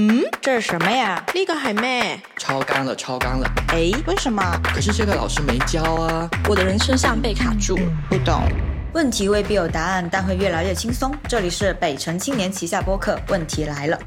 [0.00, 1.20] 嗯，这是什么呀？
[1.34, 2.20] 呢個係咩？
[2.36, 3.50] 超纲了，超纲了。
[3.72, 4.40] 诶，为什么？
[4.72, 6.30] 可是这个老师没教啊。
[6.48, 7.76] 我的人生像被卡住。
[8.08, 8.44] 不懂。
[8.94, 11.12] 问题未必有答案，但会越来越轻松。
[11.26, 13.98] 这里是北城青年旗下播客，问题来了。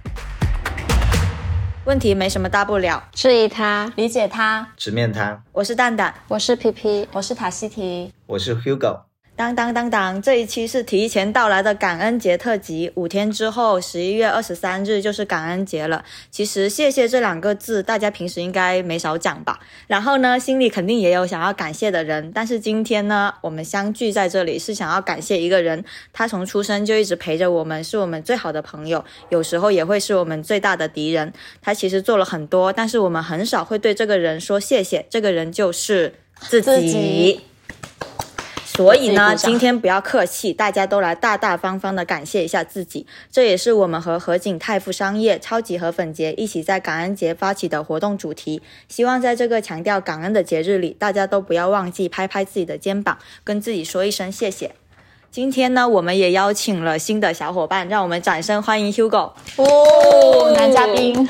[1.84, 4.66] 问题没什么大不了，质疑他，理解他。
[4.78, 5.44] 直面他。
[5.52, 9.11] 我是蛋蛋，我是皮皮，我是塔西提，我是 Hugo。
[9.34, 10.22] 当当当当！
[10.22, 16.06] 这一期是提前到来的感恩节特辑，五天之后，十一月二十三日就是感恩节了。
[16.30, 19.60] 其实“谢谢”这两个字，大家平时应该没少讲吧？
[19.88, 22.32] 然后呢，心里肯定也有想要感谢的人。
[22.32, 31.34] 但是今天呢，我们相聚在这里是想要感谢一个人，他从出生就一直陪着我们，是我们最好的朋友，有时候也会是我们最大的敌人。
[31.64, 35.08] 他其实做了很多，但是我们很少会对这个人说谢谢。
[35.10, 37.42] 这个人就是自己。
[38.82, 43.06] 所以呢，今天不要客气，大家都来大大方方的感谢一下自己。
[43.32, 48.60] 这也是我们和合景泰富商业超级河粉节一起在感恩节发起的活动主题。
[48.88, 54.74] 希望在这个强调感恩的节日里，大家都不要忘记拍拍自己的肩膀，跟自己说一声谢谢。
[55.32, 61.26] 今天呢，我们也邀请了新的小伙伴，让我们掌声欢迎 Hugo 哦，男嘉宾。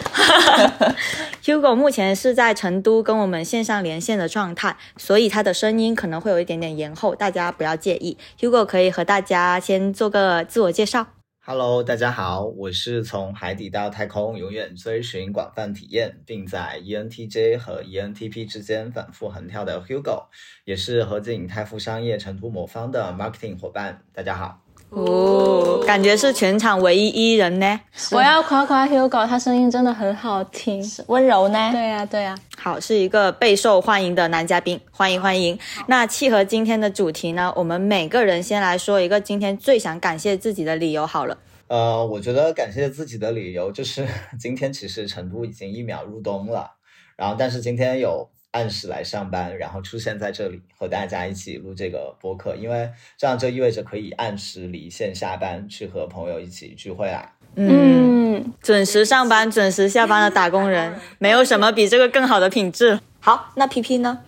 [1.46, 8.18] Hugo 目前是在成都跟我们线上连线的状态，所以他的声音可能会有一点点延后，大家不要介意。
[8.40, 11.06] Hugo 可以和大家先做个自我介绍。
[11.44, 20.28] Hello，大家好，我是从海底到太空，永远追寻广泛体验，并在 ENTJ 和 ENTP 之间反复横跳的 Hugo，
[20.66, 24.04] 也是合景泰富商业成都魔方的 marketing 伙伴。
[24.14, 24.62] 大家好。
[24.92, 27.80] 哦，感觉是全场唯一一人呢。
[28.12, 31.70] 我要夸夸 Hugo，他声音真的很好听，温柔呢？
[31.72, 35.58] 对呀、对呀、好，是一个备受欢迎的男嘉宾，欢迎欢迎。
[35.88, 41.38] 那契合今天的主题呢，我们每个人先来说一个今天最想感谢自己的理由好了。
[41.68, 44.06] 呃，我觉得感谢自己的理由就是
[44.38, 46.70] 今天其实成都已经一秒入冬了，
[47.16, 57.32] 然后但是今天有按时来上班，然后出现在这里和大家一起录这个播客，因为这样就意味着可以按时离线下班，去和朋友一起聚会啦。
[57.56, 63.00] 嗯，准时上班、准时下班的打工人，没有什么比这个更好的品质。
[63.20, 64.20] 好，那 P P 呢？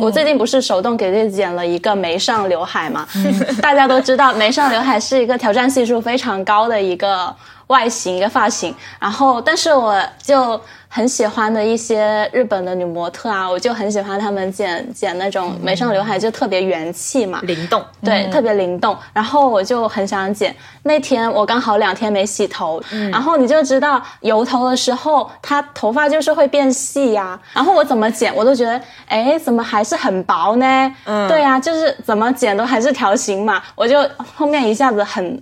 [0.00, 3.08] 我最近不是手动给自己剪了一个眉上刘海嘛？
[3.62, 7.34] 大家都知道，眉上刘海是一个挑战系数非常高的一个
[7.70, 8.74] 外形、一个发型。
[8.98, 17.40] 然后，但是我就很喜欢的一些日本的女模特啊，我就很喜欢她们剪剪那种眉上刘海，就特别元气嘛。
[17.44, 18.96] 灵动，对，特别灵动。
[19.12, 20.54] 然后我就很想剪。
[20.82, 22.82] 那天我刚好两天没洗头，
[23.12, 30.94] 然后你就知道油头的时候，它头发就是会变细呀、然后我怎么剪，我都觉得，哎，怎么还是很薄呢？
[31.04, 33.62] 嗯，对呀、就是怎么剪都还是条形嘛。
[33.76, 34.04] 我就
[34.36, 35.40] 后面一下子很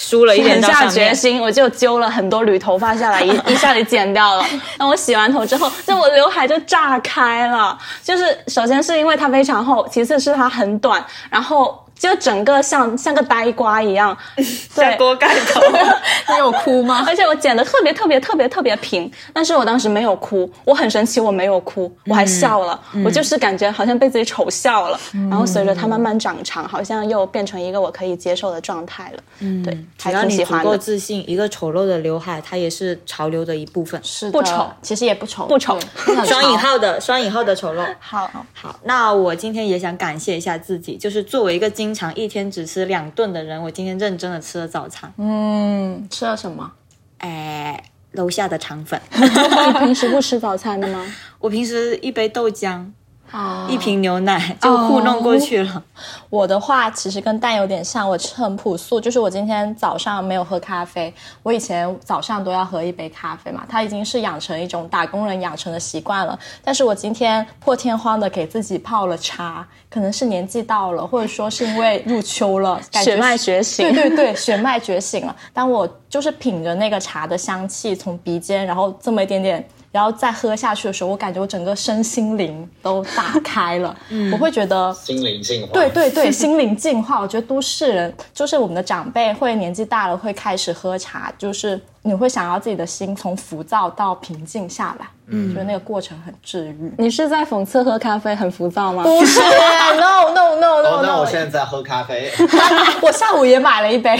[0.00, 0.86] 输了一点狠下。
[0.86, 4.46] 决心，我就揪了很多缕头发下来，一 一下子剪掉了。
[4.78, 7.76] 那我洗完头之后，就我刘海就炸开了。
[8.04, 14.16] 就是首先是因为它非常厚，其次是它很短，然后就整个像像个呆瓜一样。
[14.76, 15.60] 对，锅盖头，
[16.32, 17.04] 你有哭吗？
[17.06, 25.00] 而且我剪的特别特别特别特别平，但是我当时没有哭，我很神奇，我没有哭，我还笑了，我就是感觉好像被自己丑笑了。
[25.30, 29.22] 然后随着它慢慢长长，好像又变成一个我可以接受的状态了。
[29.40, 30.70] 嗯，对，还只要你足挺喜欢的。
[30.70, 33.98] 够自信，一个丑陋的刘海，它也是潮流的一部分。
[34.04, 35.78] 是的不丑其实也不丑，不丑
[36.26, 36.58] 双引。
[36.58, 37.86] 号的双引号的丑陋。
[38.00, 45.12] 好，好，那我今天也想感谢一下自己，就是作为一个经常一天只吃两顿的人，我今天认真的吃了早餐。
[45.16, 46.72] 嗯，吃了什么？
[47.18, 47.82] 哎，
[48.12, 51.04] 楼下的肠粉， 你平时不吃早餐的吗？
[51.38, 52.84] 我平时一杯豆浆，
[53.32, 55.82] 哦一瓶牛奶就糊弄过去了。
[56.30, 61.12] 我的话其实跟蛋有点像，我吃很朴素，就是我今天早上没有喝咖啡，
[61.42, 66.38] 我以前早上都要喝一杯咖啡嘛，它已经是养成一种打工人养成的习惯了。
[66.62, 75.34] 但是我今天破天荒的给自己泡了茶，可能是年纪到了，或者说是因为入秋了，感觉血脉觉醒对对对，血脉觉醒了。
[75.52, 79.68] 当我就是品着那个茶的香气从鼻尖，然后这么一点点。
[79.98, 83.92] 然后再喝下去的时候，我感觉我整个身心灵都打开了，
[84.32, 85.72] 我会觉得心灵净化。
[85.72, 87.20] 对对对， 心灵净化。
[87.20, 96.92] 我觉得都市人就是我们的长辈，会年纪大了会开始喝茶，就是你会想要自己的心从浮躁到平静下来，嗯，就是那个过程很治愈。
[96.96, 99.02] 你是在讽刺喝咖啡很浮躁吗？
[99.02, 102.30] 不是，no no no 哦 no，那 no，我现在在喝咖啡。
[103.02, 104.16] 我下午也买了一杯。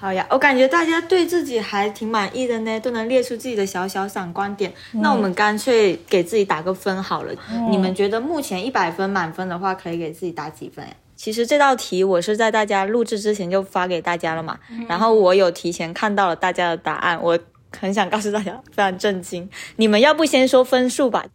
[0.00, 4.72] 好呀，我感觉大家对自己还挺满意的呢，都能列出自己的小小闪光点。
[4.92, 7.34] 那我们干脆给自己打个分好了。
[7.68, 10.92] 你们觉得目前一百分满分的话，可以给自己打几分呀？
[11.16, 14.56] 其实这道题我是在大家录制之前就发给大家了嘛，
[14.88, 17.36] 然后我有提前看到了大家的答案，我
[17.76, 19.50] 很想告诉大家，非常震惊。
[19.76, 21.26] 你们要不先说分数吧？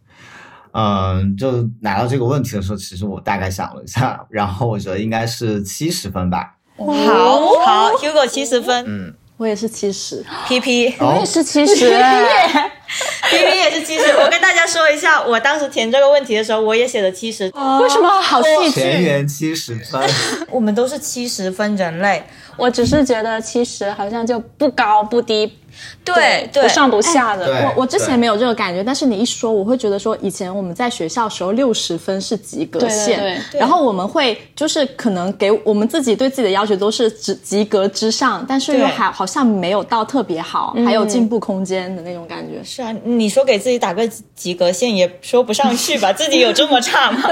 [0.72, 6.56] 嗯，就拿到这个问题的时候，其实我大概想了一下，然后我觉得应该是七十分吧。
[6.76, 11.14] 好好，Hugo 七十分，嗯，我也是七十，P P 哦。
[11.14, 11.88] 我也是七十，
[13.30, 14.06] P P 也是七十。
[14.18, 17.44] 我跟大家说一下，我当时填这个问题的时候，我也写了七十。
[17.44, 18.80] 为什么好戏剧？
[18.80, 20.00] 全员七十分，
[20.50, 22.24] 我们都是七十分人类，
[22.56, 25.56] 我只是觉得七十好像就不高不低，
[26.04, 27.46] 对对不上不下的。
[27.46, 42.62] 对我我之前没有这个感觉，但是你一说，我会觉得说，以前我们在学校时候六十分是及格线，对对对然后我们会就是可能给我们自己对自己的要求都是及及格之上，但是又还好像没有到特别好，还有进步空间的那种感觉。
[42.62, 46.12] 是啊，你说给自己打个及格线也说不上去吧？
[46.14, 47.28] 自己有这么差吗？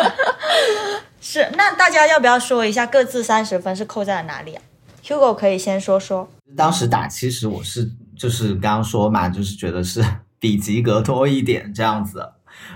[1.20, 4.62] 是，那大家要不要说一下各自三十分是扣在了哪里啊
[5.06, 6.28] ？Hugo 可以先说说。
[6.56, 7.88] 当时打其实，我是
[8.22, 10.00] 就是刚刚说嘛，就是觉得是
[10.38, 12.24] 比及格多一点这样子。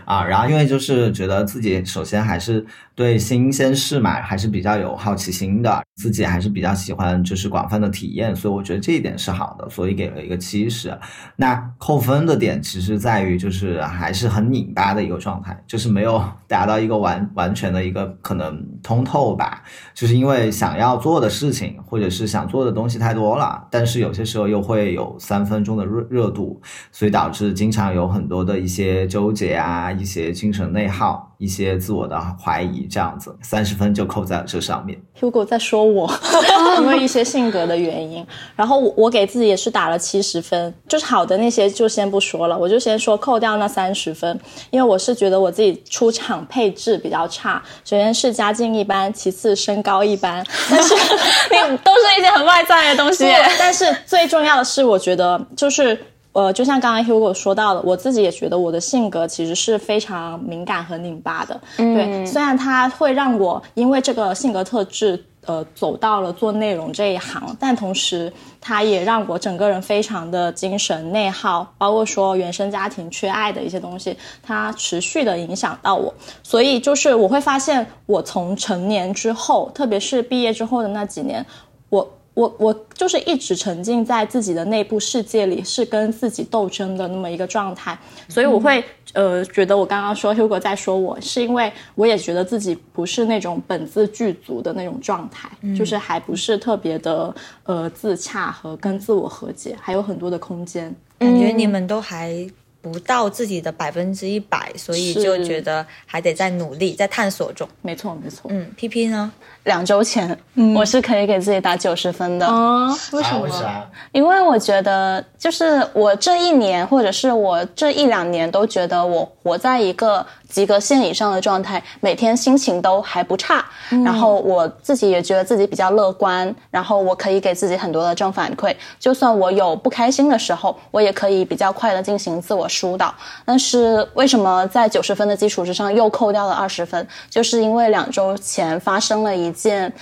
[0.06, 0.24] 啊。
[0.24, 2.64] 然后因为就是觉得自己首先还是
[2.94, 10.98] 对新鲜事嘛，还是比较有好奇心的，自己还是比较喜欢就是广泛的体验，所以我觉得这一点是好的，所以给了一个七十。
[11.36, 19.62] 那扣分的点其实在于就是还是很拧巴的一个状态，就是没有达到一个完完全的一个可能通透吧。
[19.92, 26.60] 就是因为想要做的事情或者是想做的东西太多了，但是有些时候又会有三分钟的热热度，
[26.92, 35.00] 所以导致经常有很多的一些纠结啊，一些精神内耗，一些自我的怀疑，这样子三十分就扣在了这上面。
[35.20, 36.10] Hugo 在说我，
[36.80, 44.38] 因为一些性格的原因，然后我我给自己也是打了七十分，就是好的那些就先不说了，我就先说扣掉那三十分，
[44.70, 50.94] 因为我是觉得我自己出场配置比较差，首先是家境一般，其次身高一般，但是
[51.70, 53.24] 你都是一些很外在的东西，
[53.58, 55.98] 但是最重要的是，我觉得就是。
[56.36, 61.58] 呃，就像刚刚 Hugo 说到的，我自己也觉得我的性格其实是非常敏感和拧巴的。
[61.78, 68.30] 对，虽然它会让我因为这个性格特质，呃，走到了做内容这一行，但同时
[68.60, 76.12] 它也让我整个人非常的精神内耗，包括说原生家庭缺爱的一些东西，它持续的影响到我。
[76.42, 81.42] 所以就是我会发现，我从成年之后，特别是毕业之后的那几年，
[81.88, 82.06] 我。
[82.36, 87.98] 我我就是一直沉浸在自己的内部世界里，是跟自己斗争的那么一个状态，
[88.28, 88.84] 所以我会、
[89.14, 97.34] 呃觉得我刚刚说 Hugo 在说我，是因为我也觉得自己不是那种本自具足的那种状态，就是还不是特别的
[97.64, 100.94] 呃自洽和跟自我和解，还有很多的空间。
[101.18, 102.46] 感觉你们都还
[102.82, 107.66] 不到自己的百分之一百，所以就觉得还得再努力，在探索中。
[107.80, 108.50] 没错，没错。
[108.52, 109.32] 嗯，P P 呢？
[109.66, 110.36] 两周前，
[110.74, 112.46] 我是可以给自己打九十分的。
[112.46, 113.40] 啊，为什啊，么？
[113.42, 113.86] 为啥？
[114.12, 123.64] 因为我觉得，就是我这一年，或者是我这一两年，都觉得我活在一个及格线以上的状态，每天心情都还不差。
[124.04, 128.74] 然后我自己也觉得自己比较乐观，然后我可以给自己很多的正反馈。
[129.00, 133.12] 就算我有不开心的时候，我也可以比较快的进行自我疏导。
[133.44, 137.04] 但是为什么在九十分的基础之上又扣掉了二十分？
[137.28, 139.92] 就是因为两周前发生了一件。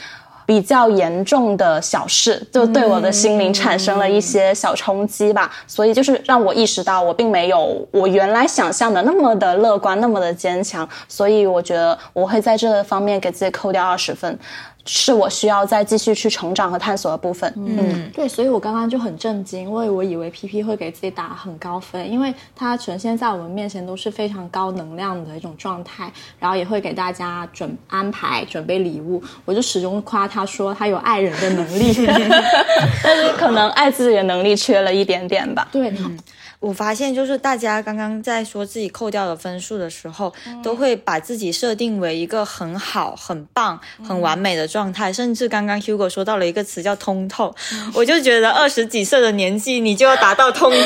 [0.47, 14.39] 比较严重的小事，就对我的心灵产生了一些小冲击吧，所以就是让我意识到我并没有我原来想象的那么的乐观，那么的坚强，所以我觉得我会在这方面给自己扣掉二十分，
[14.87, 17.53] 是我需要再继续去成长和探索的部分。
[17.57, 31.95] 嗯，对，所以我刚刚就很震惊，因为我以为 P P 会给自己打很高分，因为它呈现在我们面前都是非常高能量的一种状态，然后也会给大家准安排准备礼物，我就始终夸他说他有爱人的能力。
[33.03, 35.67] 但是可能爱自己的能力缺了一点点吧。
[35.73, 35.93] 对，
[36.65, 47.55] 我发现就是大家刚刚在说自己扣掉的分数的时候，都会把自己设定为一个很好、很棒、很完美的状态，甚至刚刚 Hugo 说到了一个词叫通透，
[47.93, 50.79] 我就觉得二十几岁的年纪你就要达到通透，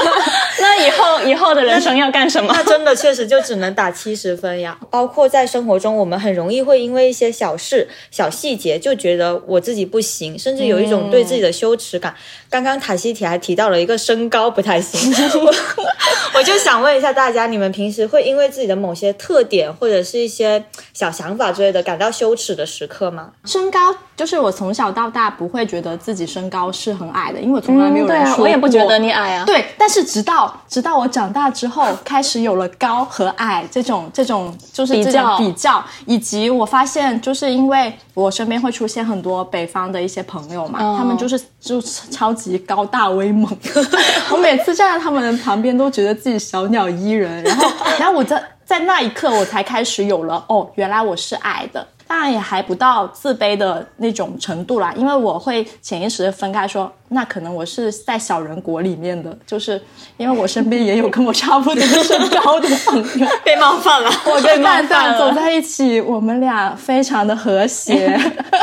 [0.60, 2.50] 那以后以后的人生要干什么？
[2.56, 4.78] 那真的确实就只能打七十分呀。
[4.90, 12.14] 包括在生活中，我们很容易会因为一些小事、小细节就觉得我自己不行，甚至有一种对自己的羞耻感。
[12.48, 15.12] 刚刚塔西提还提到了一个身高不太行，
[16.34, 23.10] 我就想问一下大家，你们平时会因为自己的某些特点或者是一些小想法之类的感到羞耻的时刻？
[23.10, 23.32] 吗？
[23.44, 29.44] 身高就是我从小到大不会觉得自己身高是很矮的，因为我从来没有人说、我也不觉得你矮啊。
[29.46, 43.48] 对，但是直到直到我长大之后，开始有了高和矮这种这种就是比较比较，以及我发现，就是因为我身边会出现很多北方的一些朋友嘛，他们就是就是超级高大威猛，
[44.32, 47.70] 我每次站在他们旁边都觉得自己小鸟依人，然后
[48.00, 51.86] 然后我在在那一刻我才开始有了哦，原来我是矮的。
[52.08, 59.80] 当然也还不到自卑的那种程度啦，因为我会潜意识的分开说，那可能我是在小人国里面的，就是
[60.16, 68.18] 因为我身边也有跟我差不多身高的朋友， 被冒犯了，我跟蛋蛋走在一起，我们俩非常的和谐。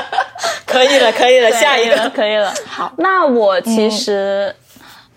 [0.66, 2.10] 可以了，可以了，下一个。
[2.10, 2.52] 可以了。
[2.66, 4.54] 好，那我其实，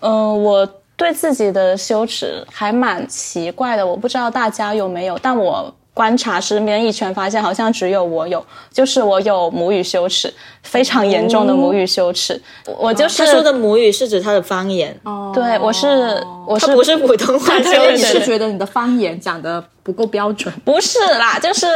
[0.00, 5.74] 嗯、我对自己的羞耻还蛮奇怪的，我不知道大家有没有，但我。
[5.98, 8.40] 观察身边一圈，发现好像只有我有，
[8.70, 12.40] 就是我有母语羞耻，非常严重的母语羞耻。
[12.78, 18.20] 我就是、他说的母语是指他的方言，哦对，我是我是他不是普通话 对对羞耻。
[18.20, 20.54] 是觉得你的方言讲的不够标准？
[20.64, 21.66] 不是啦，就是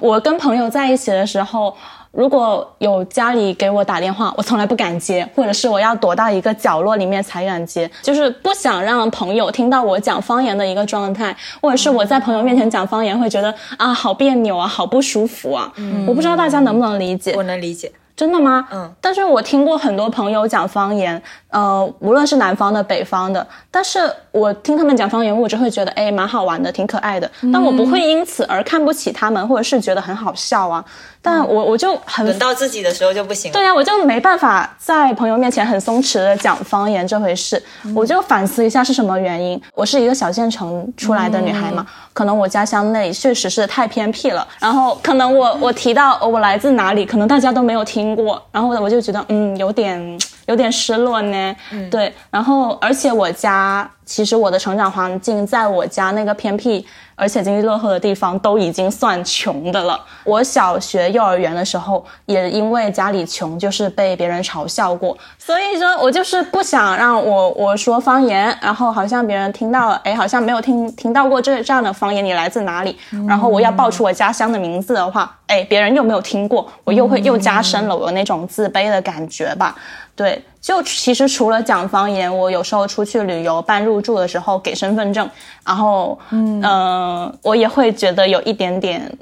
[0.00, 1.72] 我跟朋友在一起的时候，
[2.12, 15.72] 如果有家里给我打电话，我从来不敢接，或者是我要躲到一个角落里面才敢接，就是不想让朋友听到我讲方言的一个状态，或者是我在朋友面前讲方言会觉得啊好别扭啊，好不舒服啊。
[15.76, 17.32] 嗯我不知道大家能不能理解。
[17.34, 18.68] 我能理解，真的吗？
[18.70, 21.20] 嗯，但是我听过很多朋友讲方言，
[21.52, 24.00] 呃，无论是南方的、北方的，但是
[24.32, 30.84] 我听他们讲方言，我就会觉得哎，蛮好玩的，挺可爱的，但我不会因此而看不起他们，或者是觉得很好笑啊。
[31.24, 33.52] 但我我就很轮到自己的时候就不行了。
[33.52, 37.62] 对啊，我就没办法在朋友面前很松弛的讲方言这回事，
[37.94, 39.60] 我就反思一下是什么原因。
[39.74, 51.56] 我是一个小县城出来的女孩嘛，可能我家乡那里确实是太偏僻了，然后可能我我提到呃我来自哪里，可能大家都没有听过，然后我就觉得嗯有点有点失落呢。
[51.90, 56.86] 对，然后而且我家其实我的成长环境在我家那个偏僻。
[57.14, 60.00] 而且经济落后的地方都已经算穷的了。
[60.24, 65.16] 我小学、幼儿园的时候，也因为家里穷，就是被别人嘲笑过。
[65.38, 72.96] 所以说我就是不想让我我说方言，然后好像别人听到了，哎，好像没有听听到过这这样的方言，你来自哪里？
[73.28, 79.76] 然后我要报出我家乡的名字的话，哎，别人又没有听过，我又会又加深了我那种自卑的感觉吧。
[80.16, 85.28] 对，就其实除了讲方言，我有时候出去旅游办入住的时候给身份证，
[85.66, 89.12] 然后嗯、呃我也会觉得有一点点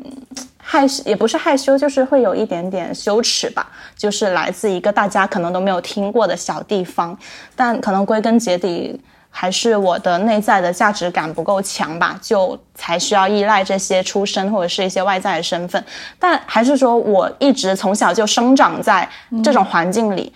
[0.59, 3.67] 害羞，也不是害羞，就是会有一点点羞耻吧。
[3.97, 7.19] 就是来自一个大家可能都没有听过的小地方，
[7.57, 9.01] 但可能归根结底。
[9.33, 15.83] 还是我的内在的价值感不够强吧，就才需要依赖这些出身或者是一些外在的身份。
[16.19, 19.09] 但还是说我一直从小就生长在
[19.45, 20.33] 这种环境里，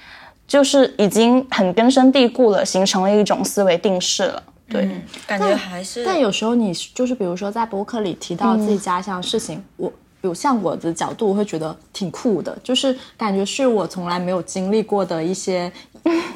[0.46, 4.42] 就是已经很根深蒂固了，形成了一种思维定式了。
[4.68, 4.88] 对，
[5.26, 9.88] 感觉还是但有时候你就是比如说在博客里提到自己家乡的事情，我
[10.20, 15.70] 比如像我的角度，我会觉得挺酷的，就是感觉是我从来没有经历过的一些，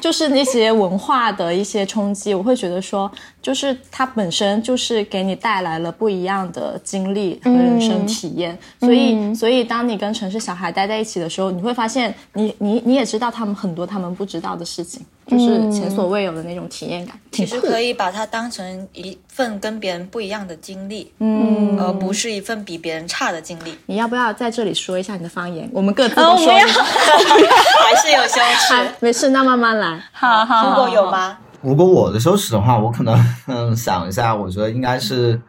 [0.01, 3.11] 就是那些文化的一些冲击，我会觉得说，
[3.41, 25.69] 就是它本身就是给你带来了不一样的经历和人生体验，所以所以当你跟城市小孩待在一起的时候，你会发现你你你也知道他们很多他们不知道的事情，就是前所未有的那种体验感，其实可以把它当成一份跟别人不一样的经历，嗯，而不是一份比别人差的经历，你要不要在这里说一下你的方言？
[25.71, 26.83] 我们各自哦都说一下。
[26.83, 28.95] 还是有羞耻。
[28.99, 30.03] 没事，那慢慢来。
[30.11, 31.09] 好好如果有？
[31.09, 31.37] 吗？
[31.61, 35.39] 如果我的羞耻的话，我可能嗯想一下，我觉得应该是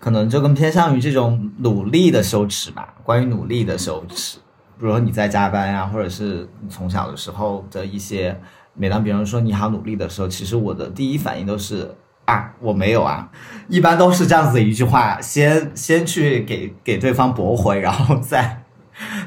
[0.00, 2.94] 可能就更偏向于这种努力的羞耻吧。
[3.04, 4.38] 关于努力的羞耻，
[4.78, 8.36] 比如说你在加班呀、或者是你从小的时候的一些，
[8.74, 13.30] 每当别人说你好努力的时候，其实我的第一反应都是啊我没有啊，
[13.68, 18.62] 一般都是这样子的一句话，先先去给给对方驳回，然后再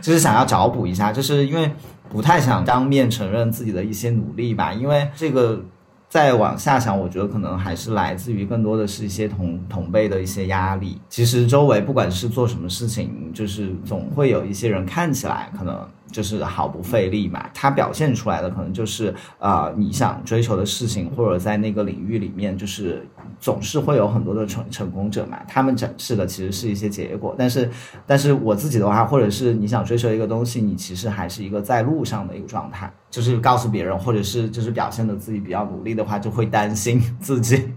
[0.01, 1.71] 就是想要找补一下，就是因为
[2.09, 5.61] 不太想当面承认自己的一些努力吧，因为这个
[6.07, 11.01] 再往下想，我觉得可能还是来自于更多的是一些同同辈的一些压力。
[11.09, 15.77] 其实周围不管是做什么事情，就是总会有一些人看起来可能
[16.11, 23.05] 就是毫不费力嘛，他表现出来的可能就是呃你想追求的事情，或者在那个领域里面，就是
[23.39, 27.69] 总是会有很多的成成功者嘛，他们展示的其实是一些结果，但是
[28.05, 37.71] 但是我自己的话，或者是你想追求一个东西，你其实还是一个在路上的一个状态，就是告诉别人，或者是就是表现的自己比较努力的话，就会担心 自己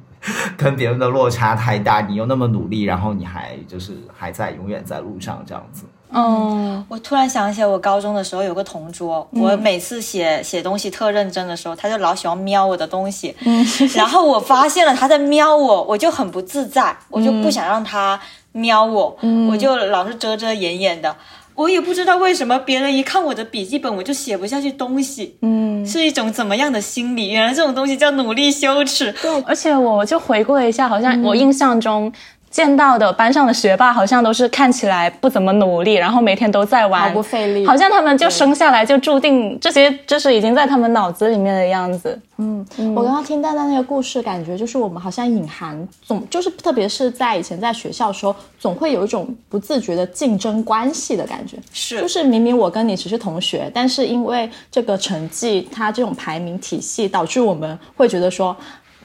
[0.56, 5.84] 跟别人的落差太大，你又那么努力，然后你还就是还在永远在路上这样子。
[6.12, 13.34] 嗯，我突然想起来，我高中的时候有个同桌，我每次写写东西特认真的时候，他就老喜欢瞄我的东西，
[13.94, 18.18] 然后我发现了他在瞄我，我就很不自在，我就不想让他
[18.52, 19.16] 瞄我，
[19.50, 21.14] 我就老是遮遮掩掩的。
[21.54, 27.30] 我也不知道为什么，别人一看我的笔记本，我就写不下去东西，嗯，是一种怎么样的心理？
[27.30, 29.10] 原来这种东西叫努力羞耻。
[29.20, 32.12] 对，而且我就回顾了一下，好像我印象中。
[32.58, 42.20] 见到的班上的学霸好像都是看起来不怎么努力，然后每天都在玩，毫不费力，好像他们就生下来就注定这些，就是已经在他们脑子里面的样子。
[42.38, 51.56] 嗯，我刚刚听蛋蛋那个故事，感觉就是我们好像隐含总就是特别是在以前在学校的时候，总会有一种不自觉的竞争关系的感觉。
[51.72, 58.56] 是，就是明明我跟你只是同学，但是因为这个成绩，它这种排名体系，导致我们会觉得说。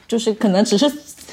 [0.06, 0.86] 就是可能只是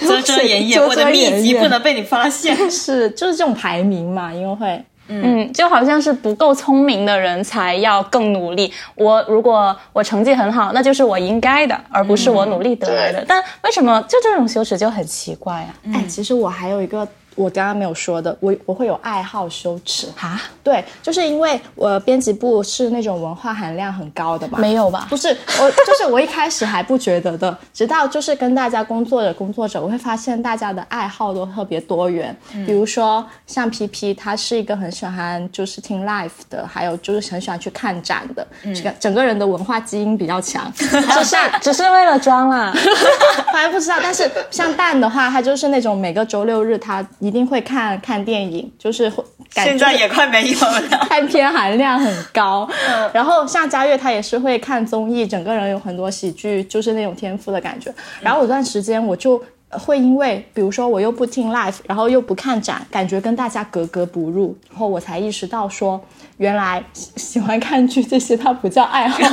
[0.08, 2.56] 遮遮掩掩，我的秘籍不能被你发现。
[2.70, 8.72] 是，就是这种排名嘛，因为会，嗯，就好像是不够聪明的人才要更努力。
[8.96, 13.24] 我如果我成绩很好，那就是我应该的，而不是我努力得来的。
[13.28, 15.74] 但为什么就这种羞耻就很奇怪啊？
[15.94, 17.08] 哎，其实我还有一个。
[17.36, 20.42] 我刚刚没有说的，我我会有爱好羞耻啊？
[20.62, 24.60] 对，就是因为我编辑部是那种文化含量很高的嘛。
[24.60, 25.08] 没有吧？
[25.10, 32.36] 不是，我就是我一开始还不觉得的， 直到就是跟大家工作的工作者，我会发现大家的爱好都特别多元。
[32.66, 38.46] 比如说像 P P，他是一个很喜欢就是听 live 的，还有就是很喜欢去看展的，
[38.76, 40.72] 这个整个人的文化基因比较强。
[40.76, 40.86] 只
[41.24, 42.74] 是 只是为了装啦，
[43.54, 43.96] 反正不知道。
[44.04, 47.04] 但是像蛋的话，他就是那种每个周六日他。
[47.22, 49.12] 一定会看看电影，就是
[49.52, 52.68] 现在也快没有了， 看片含量很高。
[53.14, 57.94] 然后像佳悦，他也是会看综艺，整个人有很多喜剧，就是那种天赋的感觉。
[58.20, 64.58] 然后有段时间我就会因为，比如说我又不听 live，然后又不看展，感觉跟大家格格不入。
[64.70, 66.02] 然后我才意识到说，
[66.38, 69.20] 原来喜欢看剧这些，它不叫爱好。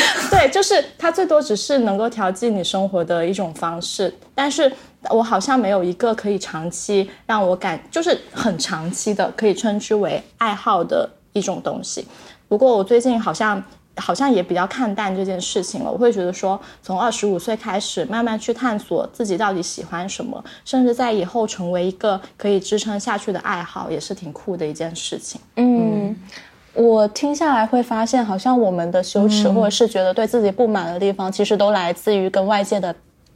[0.30, 4.72] 对，就是它最多只是能够调剂你生活的一种方式，但是。
[5.10, 12.04] 我好像没有一个可以长期让我感，就是很长期的可以称之为爱好的一种东西。
[12.48, 13.62] 不过我最近好像
[13.96, 15.90] 好像也比较看淡这件事情了。
[15.90, 25.40] 我会觉得说，从二十五岁开始，慢慢去探索自己到底喜欢什么，甚至在以后成为一个可以支撑下去的爱好，也是挺酷的一件事情。
[25.54, 26.16] 嗯，
[26.76, 32.94] 我听下来会发现，好像我们的羞耻或者是觉得对自己不满的地方，其实都来自于跟外界的。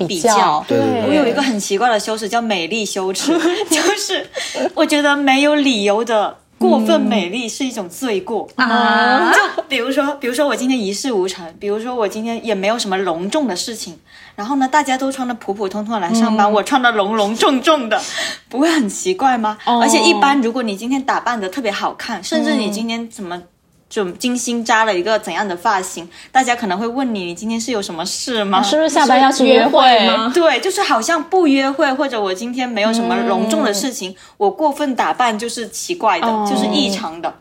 [0.08, 0.78] 比较，对。
[1.06, 4.26] 我有一个很奇怪的羞耻，叫美丽羞耻， 就是
[4.74, 9.32] 我觉得没有理由的过分美丽是一种罪过啊。
[9.32, 13.98] 就比如说，比如说我今天一事无成，比如说我今天也没有什么隆重的事情，
[14.36, 18.00] 然后呢，大家都穿的普普通通来上班，我穿的隆隆重重的，
[18.48, 19.58] 不会很奇怪吗？
[19.64, 23.42] 而且一般，如果你今天打扮的特别好看，甚至你今天怎么。
[23.90, 26.08] 就精心扎了一个怎样的发型？
[26.32, 28.62] 大家可能会问你，你今天是有什么事吗？
[28.62, 30.30] 是不是下班要去约会吗？
[30.32, 37.34] 对，就是好像不约会，或者我今天没有什么隆重的事情，我过分打扮就是奇怪的，就是异常的。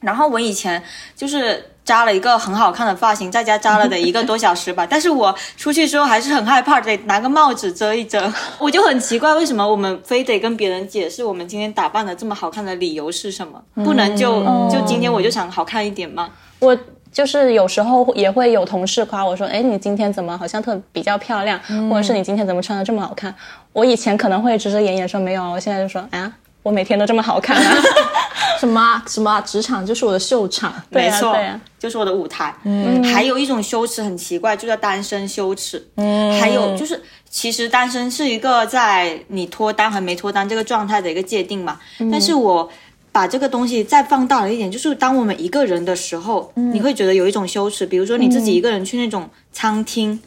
[0.00, 0.82] 然后我以前
[1.14, 1.72] 就是。
[1.88, 4.84] 扎了一个很好看的发型，在家扎了得一个多小时吧。
[4.90, 8.30] 但是我出去之后还是很害怕，得拿个帽子遮一遮。
[8.58, 13.58] 我就很奇怪，为什么我们非得跟别人解释我们今天打扮的这么好看的理由是什么？
[13.82, 16.28] 不能就就今天我就想好看一点吗？
[16.58, 16.76] 我
[17.10, 21.58] 就是有时候也会有同事夸我说：“哎，你今天怎么好像特比较漂亮？
[21.88, 23.34] 或者是你今天怎么穿的这么好看？”
[23.72, 26.30] 我以前可能会遮遮掩掩说没有，我现在就说：“啊。”
[26.64, 27.76] 我每天都这么好看啊！
[28.58, 31.36] 什么什么职场就是我的秀场， 没错，
[31.78, 32.54] 就是我的舞台。
[32.64, 35.86] 嗯，还有一种羞耻很奇怪，就叫单身羞耻。
[35.96, 41.78] 嗯，还有就是，其实单身是一个在你脱单和没脱单这个状态的一个界定嘛。
[42.10, 42.68] 但是我
[43.12, 50.20] 把这个东西再放大了一点，就是当我们一个人的时候，你会觉得有一种羞耻，比如说你自己一个人去那种餐厅。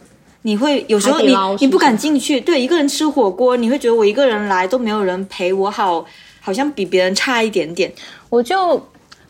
[0.44, 6.06] 你会有时候你你不敢进去，对一个人吃火锅，你会觉得我一个人来都没有人陪我，好好
[6.54, 7.92] 像比别人差一点点，
[8.30, 8.82] 我就。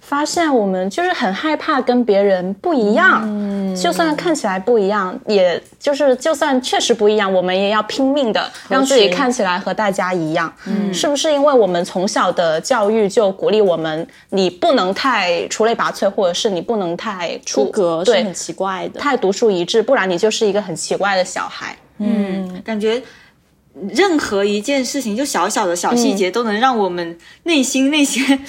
[0.01, 10.53] 发现我们就是很害怕跟别人不一样，嗯就算看起来不一样，也就是就算确实不一样，我们也要拼命的让自己看起来和大家一样。
[10.67, 21.73] 嗯，是不是因为我们从小的教育就鼓励我们，你不能太出类拔萃，或者是你不能太出格，是很奇怪的，太独树一帜，不然你就是一个很奇怪的小孩。
[21.99, 23.01] 嗯，感觉
[23.89, 28.39] 任何一件事情，就小小的小细节，都能让我们内心那些。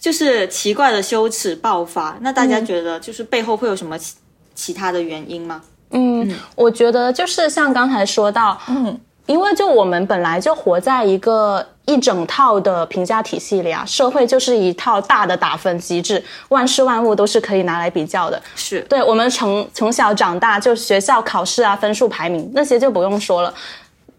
[0.00, 4.14] 就是奇怪的羞耻爆发，那大家觉得就是背后会有什么其
[4.54, 5.60] 其他的原因吗？
[5.90, 18.40] 嗯，我觉得就是像刚才说到，嗯，因为就我们本来就活在一个一整套的评价体系里啊，社会就是一套大的打分机制，万事万物都是可以拿来比较的。
[18.56, 23.52] 是对我们从从小长大，就学校考试啊、分数排名那些就不用说了，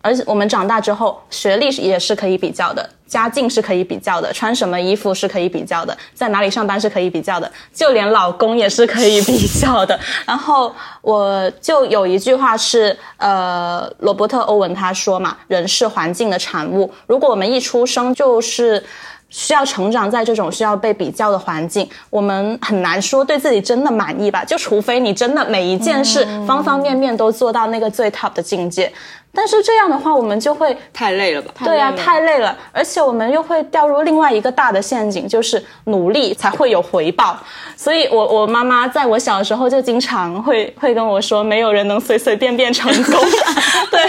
[0.02, 10.00] 而且我们长大之后，学历也是可以比较的，家境是可以比较的，穿什么衣服是可以比较的，在哪里上班是可以比较的，就连老公也是可以比较的。
[10.26, 16.92] 然后我就有一句话是，呃，罗伯特·欧文他说嘛，人是环境的产物。
[17.06, 18.84] 如果我们一出生就是
[19.30, 24.44] 需要成长在这种需要被比较的环境，我们很难说对自己真的满意吧？
[24.44, 28.92] 就除非你真的每一件事、方方面面都做到那个最 top 的境界。
[29.34, 31.52] 但是这样的话，我们就会太累了吧？
[31.64, 37.38] 对啊，太累了，而且我们又会掉入另外一个大的陷阱，就是努力才会有回报。
[37.76, 43.20] 所以我我妈妈在我小的时候就经常会会跟我说，没有人能随随便便成功。
[43.90, 44.02] 对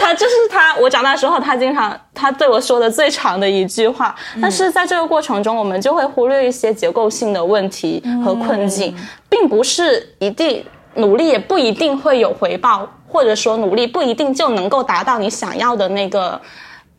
[0.00, 4.14] 她就是她，我长大之后，她经常她对我说的最长的一句话。
[4.42, 8.94] 但是在这个过程中，我们就会忽略一些结构性的问题和困境，
[9.28, 12.86] 并不是一定努力也不一定会有回报。
[13.16, 16.38] 或者说努力不一定就能够达到你想要的那个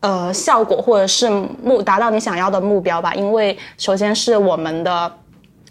[0.00, 1.30] 呃效果，或者是
[1.62, 3.14] 目达到你想要的目标吧。
[3.14, 5.12] 因为首先是我们的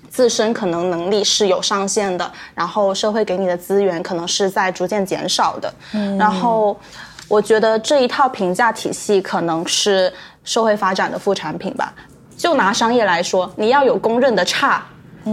[0.10, 5.74] 自身可能能力是有上限的，然后社会给你的资源可能是在逐渐减少的。
[5.94, 6.80] 嗯，然后
[7.28, 10.10] 我觉得这一套评价体系可能是
[10.46, 11.94] 社会发展的副产品吧。
[12.38, 14.82] 就拿商业来说，你要有公认的差。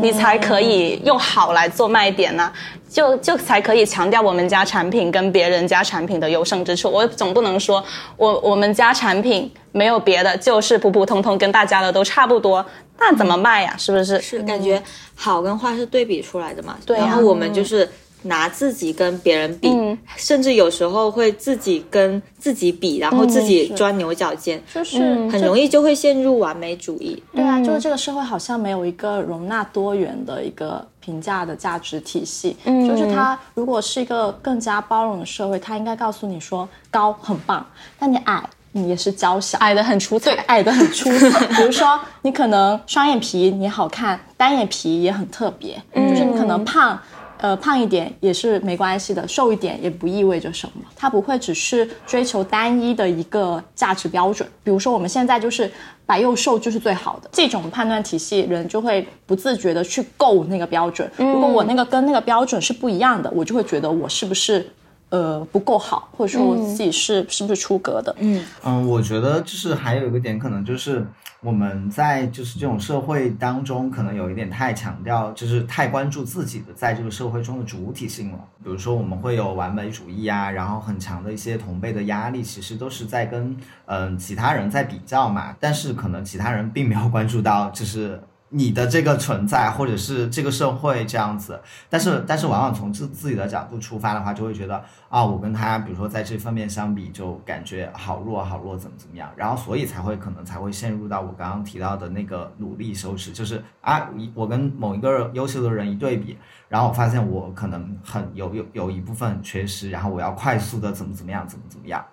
[0.02, 2.52] 你才可以用好来做卖点呢，
[2.94, 6.88] 就就才可以强调我们家产品跟别人家产品的优胜之处。
[6.88, 7.84] 我总不能说
[8.16, 12.64] 我我们家产品没有别的，就是普普通通，跟大家的都差不多，
[13.00, 13.74] 那怎么卖呀？
[13.76, 14.20] 是不是？
[14.20, 14.80] 是感觉
[15.16, 16.78] 好跟坏是对比出来的嘛？
[16.86, 16.96] 对。
[16.96, 17.90] 然后我们就是
[18.24, 19.70] 拿自己跟别人比，
[20.16, 27.22] 甚至有时候会自己跟自己比，然后自己钻牛角尖，就是很容易就会陷入完美主义。
[27.34, 32.56] 对啊，就是这个社会好像没有一个容纳多元的一个评价的价值体系。
[32.64, 37.64] 嗯，就是它如果是一个更加包容的社会，它应该告诉你说高很棒，
[37.98, 41.46] 但你矮你也是娇小，矮的很出彩，矮的很出彩。
[41.54, 46.98] 比如说你可能双眼皮你好看，单眼皮也很特别，就是你可能胖。
[47.44, 50.80] 呃，胖一点也是没关系的，瘦一点也不意味着什么。
[50.96, 54.48] 它不会只是追求单一的一个价值标准。
[54.62, 55.70] 比如说，我们现在就是
[56.06, 61.06] 白又瘦就是最好的这种判断体系，人就会不自觉的去够那个标准。
[61.18, 64.66] 如果我那个跟那个标准是不一样的，我就会觉得我是不是
[65.10, 68.16] 呃不够好，或者说我自己是是不是出格的？
[68.20, 71.06] 嗯嗯，我觉得就是还有一个点，可能就是。
[71.44, 78.38] 我们在就是这种社会当中，可能有一点太强调，就是太关注自己的在这个社会中的主体性了。
[78.62, 83.54] 比如说，我们会有完美主义啊，然后很强的一些同辈的压力，其实都是在跟
[83.84, 85.54] 嗯其他人在比较嘛。
[85.60, 88.18] 但是可能其他人并没有关注到，就是。
[88.56, 106.38] 你的这个存在，或者是这个社会这样子，但是但是往往从自自己的角度出发的话，就会觉得啊，我跟他，比如说在这方面相比，就感觉好弱好弱，怎么怎么样，然后所以才会可能才会陷入到我刚刚提到的那个努力收拾，就是啊，我跟某一个优秀的人一对比，
[106.68, 112.04] 然后我发现我可能很有有有一部分缺失，然后我要快速的怎么怎么样，怎么怎么样。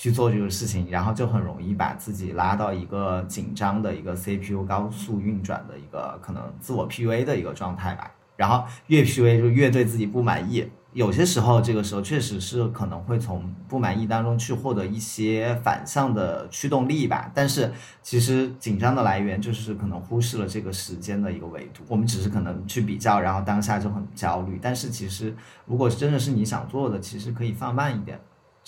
[0.00, 8.10] 去做这个事情，然后就很容易把自己拉到一个紧张的一个 CPU 高速运转的一个可能自我 PUA 的一个状态吧。
[8.34, 17.30] 然后越 PUA 就越对自己不满意，有些时候这个时候确实是可能会从不满意当中去获得一些反向的驱动力吧。
[17.34, 17.70] 但是
[18.02, 21.82] 其实紧张的来源就是可能忽视了这个时间的一个维度。
[21.86, 24.58] 我们只是可能去比较，然后当下就很焦虑。
[24.62, 25.36] 但是其实
[25.66, 28.18] 如果真的是你想做的，其实可以放慢一点。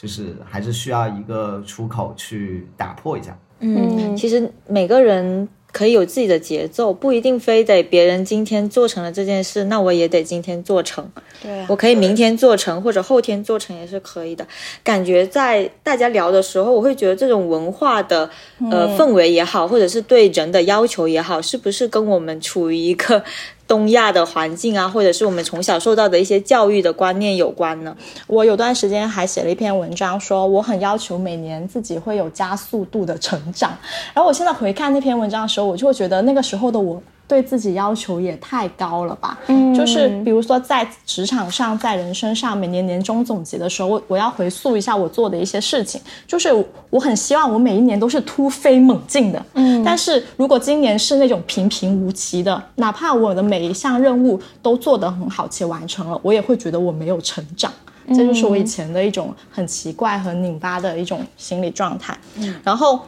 [0.03, 3.39] 就是还是需要一个出口去打破一下。
[3.61, 11.09] 嗯，其实每个人可以有自己的节奏，不一定非得别人今天做成了这件事，那我也得今天做成。
[11.41, 14.45] 对，我可以明天做成，或者后天做成也是可以的。
[14.83, 18.29] 感觉在大家聊的时候，我会觉得这种文化的
[18.73, 23.23] 呃氛围也好，或者是对人的要求也好，是不是跟我们处于一个。
[23.67, 27.97] 东亚的环境啊，或者是我们从小受到的一些教育的观念有关呢。
[28.27, 33.71] 我有段时间还写了一篇文章，说我很要求每年自己会有加速度的成长。
[34.13, 37.03] 然后我现在回看那篇文章的时候，我就会觉得那个时候的我。
[37.29, 39.39] 对自己要求也太高了吧？
[39.47, 45.99] 嗯，就是比如说在职场上，在人生上，每年年终总结的时候，我我要回溯一下我做的一些事情。
[46.27, 46.49] 就是
[46.91, 49.43] 我很希望我每一年都是突飞猛进的。
[49.55, 57.73] 嗯，但是如果今年是那种平平无奇的，哪怕我的每一项任务都做得很好且完成了，我也会觉得我没有成长。
[58.09, 62.15] 这就是我以前的一种很奇怪、和拧巴的一种心理状态。
[62.63, 63.01] 然后。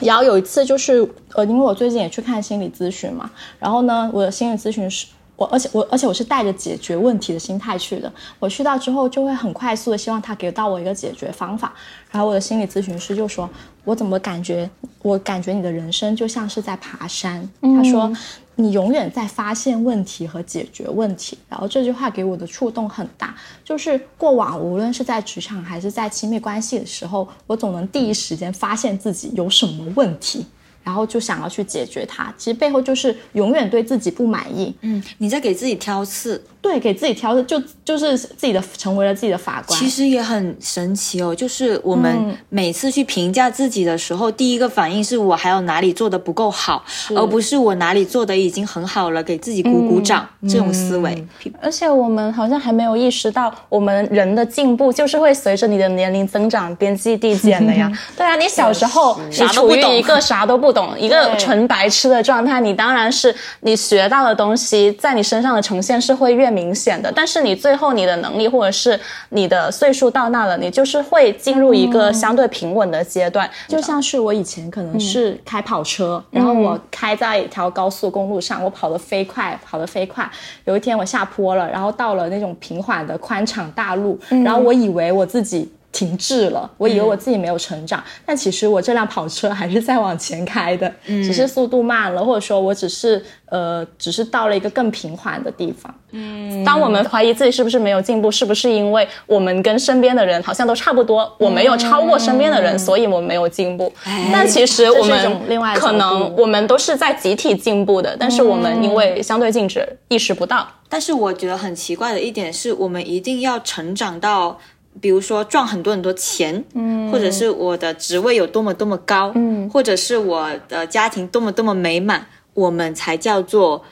[0.00, 11.72] 然后有一次就是，呃，因为我最近也去看心理咨询嘛，然后呢，我的心理咨询师，我而且我而且我是带着解决问题的心态去的，我去到之后就会很快速的希望他给到我一个解决方法，
[12.10, 13.48] 然后我的心理咨询师就说，
[13.84, 14.68] 我怎么感觉，
[15.02, 18.12] 我感觉你的人生就像是在爬山，他说。
[18.56, 23.34] 你永远在发现问题和解决问题，然后这句话给我的触动很大。
[23.64, 30.44] 就是过往无论是在职场还是在亲密关系的时候，我总能第一时间发现自己有什么问题。
[30.84, 34.74] 然后就想要去解决它，其实背后就是永远对自己不满意。
[34.80, 39.78] 嗯，你在给自己挑刺，对，给自己挑的，就就是自己的成为了自己的法官。
[39.78, 46.84] 其实也很神奇哦，就是我们每次去评价自己的时候，第一个反应是我还有哪里做的不够好，
[47.16, 50.26] 而不是我哪里做的已经很好了，给自己鼓鼓掌。
[50.48, 51.24] 这种思维，
[51.60, 57.90] 而且我们好像还没有意识到，我们人的进步就是会随着你的年龄增长边际递减的呀。
[58.16, 67.10] 对啊，你小时候你处于一个啥都不懂，一个纯白痴的状态，你当然是你学到的东西在你身上的呈现是会越明显的。
[67.10, 68.98] 但是你最后你的能力或者是
[69.30, 73.50] 你的岁数到那了，你就是会进入一个相对平稳的阶段。
[73.66, 80.30] 就像是我以前可能是开跑车，然后我开在一条高速公路上，我跑得飞快，跑得飞快。
[80.66, 95.94] 有一天我下坡了，然后到了那种平缓的宽敞大路，然后我以为我自己停滞了，我以为我自己没有成长，但其实我这辆跑车 还是在往前开的，只是速度慢了，或者说我只是呃，只是到了一个更平缓的地方。
[96.12, 103.92] 嗯，当我们怀疑自己是不是没有进步，是不是因为我们跟身边的人好像都差不多，我没有超过身边的人，所以我没有进步。
[104.32, 105.40] 但其实我们
[105.74, 110.66] 可能我们都是在集体进步的，但是我们因为相对静止，意识不到。
[110.88, 114.58] 但是我觉得很奇怪的一点是，我们一定要成长到，
[115.00, 123.82] 比如说赚很多很多钱，嗯，或者是我的职位有多么多么高，嗯，或者是我的家庭多么多么美满，我们才叫做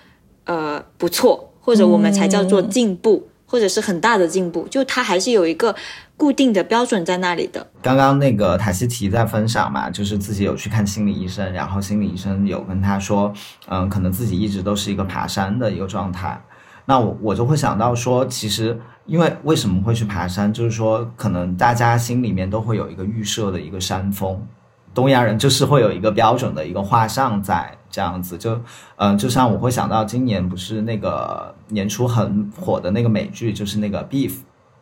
[0.44, 4.68] 呃不错，或者我们才叫做进步，或者是很大的进步。
[4.68, 5.74] 就它还是有一个
[6.16, 7.66] 固定的标准在那里的。
[7.82, 13.32] 刚刚那个塔西提在分享嘛，就是自己有去看心理医生，然后心理医生有跟他说，
[13.68, 16.40] 嗯，可能自己一直都是一个爬山的一个状态。
[16.84, 18.78] 那我我就会想到说，其实
[19.11, 24.40] 因为为什么会去爬山，就是说可能大家心里面都会有一个预设的一个山峰，
[24.94, 28.57] 东亚人就是会有一个标准的一个画像在这样子，就
[28.94, 34.33] 嗯，就像我会想到今年不是那个年初很火的那个美剧，就是那个 Beef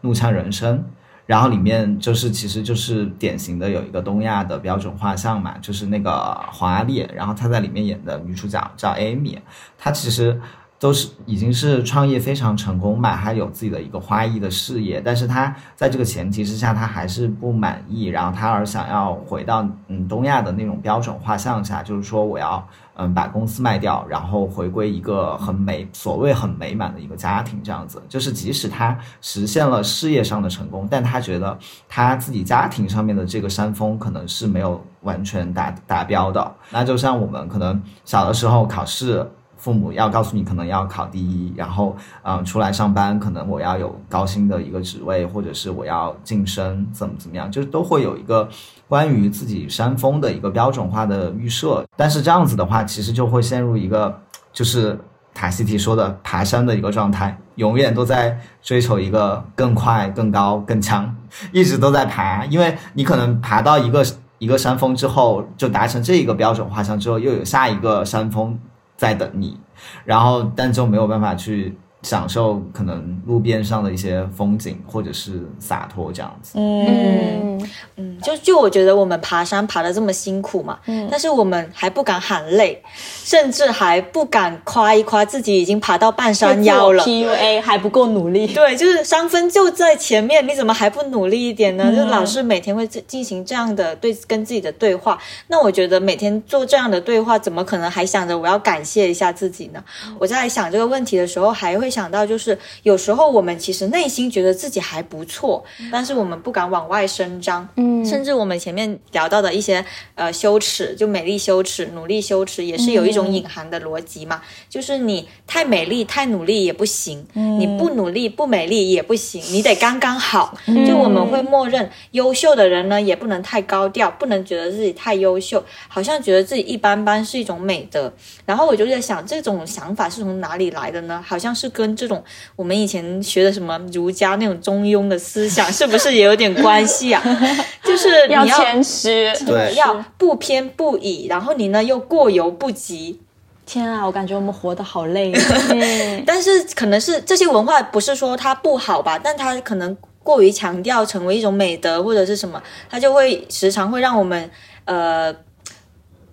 [0.02, 0.84] 怒呛人生，
[1.24, 9.38] 然后里面就是其实就是典型的有一个东亚的标准画像嘛，就是那个黄阿丽，然后她在里面演的女主角叫 Amy，
[9.78, 10.38] 她其实。
[10.78, 22.64] 都是已经是创业非常成功吧，他有自己的一个花艺的事业，但是他在这个前提之下，他还是不满意，然后他而想要回到嗯东亚的那种标准画像下，就是说我要
[22.94, 39.28] 嗯把公司卖掉，然后回归一个很美所谓很美满的一个家庭这样子，就是即使他实现了事业上的成功，但他觉得他自己家庭上面的这个山峰可能是没有完全达达标的，那就像我们可能小的时候考试。
[39.58, 48.48] 父母要告诉你，可能要考第一，然后，嗯，出来上班，可能我要有高薪的一个职位，或者是我要晋升，怎么怎么样，就是都会有一个
[48.86, 51.84] 关于自己山峰的一个标准化的预设。
[51.96, 54.16] 但是这样子的话，其实就会陷入一个，
[54.52, 54.96] 就是
[55.34, 61.12] 塔西提说的爬山的一个状态，永远都在追求一个更快、更高、更强，
[61.50, 64.06] 一直都在爬，因为你可能爬到一个
[64.38, 68.56] 一个山峰之后，就达成这一个标准画像之后，又有下一个山峰。
[68.98, 69.56] 在等你，
[70.04, 76.52] 然后但就没有办法去享受可能路边上的一些风景，或者是洒脱这样子。
[76.54, 87.04] 嗯嗯，就就我觉得我们爬山爬的这么辛苦嘛，嗯，但是我们还不敢喊累，甚至还不敢夸一夸自己已经爬到半山腰了。
[87.04, 88.46] PUA 还不够努力。
[88.46, 91.94] 对，就是三分就在前面，你怎么还不努力一点呢？
[91.94, 95.18] 就老是每天会进行这样的对跟自己的对话。
[95.48, 99.84] 那我觉得每天做这样的对话，怎么可能还想着我要感谢一下自己呢？
[100.18, 109.84] 我在想这个问题的时候，还会想到就是有时候我们其实内心觉得自己还不错，但是我们不敢往外声张，嗯，甚甚至我们前面聊到的一些
[110.16, 114.42] 呃羞耻，就美丽羞耻、努力羞耻，也是有一种隐含的逻辑嘛。
[114.68, 120.58] 就是你太美丽、太努力也不行，你不努力、不美丽也不行，你得刚刚好。
[120.84, 128.12] 就我们会默认，优秀的人呢也不能太高调，不能觉得自己太优秀，好像觉得自己一般般是一种美德。
[128.44, 131.22] 然后我就在想，这种想法是从哪里来的呢？
[131.24, 132.22] 好像是跟这种
[132.56, 137.22] 我们以前学的什么儒家那种中庸的思想， 是不是也有点关系啊？
[137.84, 139.32] 就是你要要谦虚。
[139.46, 143.20] 对要不偏不倚，然后你呢又过犹不及。
[143.64, 145.32] 天啊，我感觉我们活得好累。
[145.70, 152.60] 嗯， 但是可能是这些文化不是说它不好吧，但它可能过于强调成为一种美德或者是什么，
[152.90, 154.50] 它就会时常会让我们
[154.86, 155.34] 呃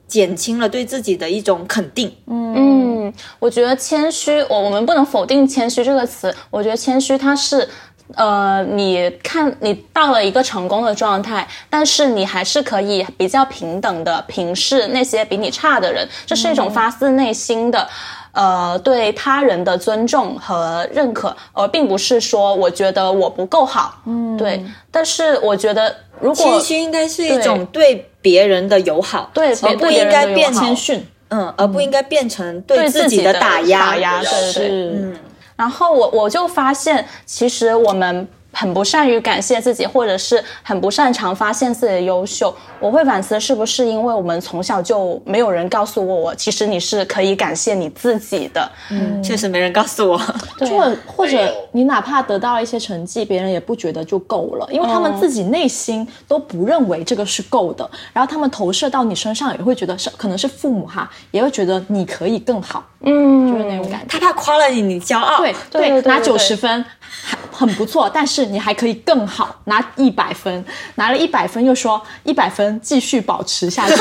[0.07, 2.11] 减轻了对自己的一种肯定。
[2.27, 6.33] 嗯，我觉得谦虚，我我们不能否定谦虚这个词。
[6.49, 7.67] 我觉得谦虚它是，
[8.15, 17.87] 呃，你看你到了一个成功的状态，但是你还是可以比较平等的平视那些比你差的人，这是一种发自内心的。
[18.35, 24.61] 呃，对他人的尊重和认可，而并不是说我觉得我不够好，嗯，对。
[24.91, 33.91] 但是我觉得，如果谦虚应该是一种对别人的友好，对而不应该变谦逊，嗯，而不应该变成对自己的打压。
[33.91, 34.51] 打压，对对对。
[34.51, 35.17] 是，嗯，
[35.55, 42.55] 然后我我就发现，其实我们很不善于感谢自己，或者是很不擅长发现自己的优秀。
[42.79, 48.71] 我会反思，是不是因为我们从小就没有人告诉过我，其实你是可以感谢你自己的。
[48.89, 50.17] 嗯，确实没人告诉我。
[50.17, 64.05] 或者或者你哪怕得到了一些成绩，别人也不觉得就够了，因为他们自己内心都不认为这个是够的，然后他们投射到你身上，也会觉得是可能是父母哈，也会觉得你可以更好，嗯，就是那种感觉。
[64.07, 65.39] 他怕夸了你，你骄傲。
[65.39, 70.63] 对对对对拿对九十分还很不错，但是你还可以更好，拿一百分，
[70.95, 73.95] 拿了一百分又说一百分继续保持下去，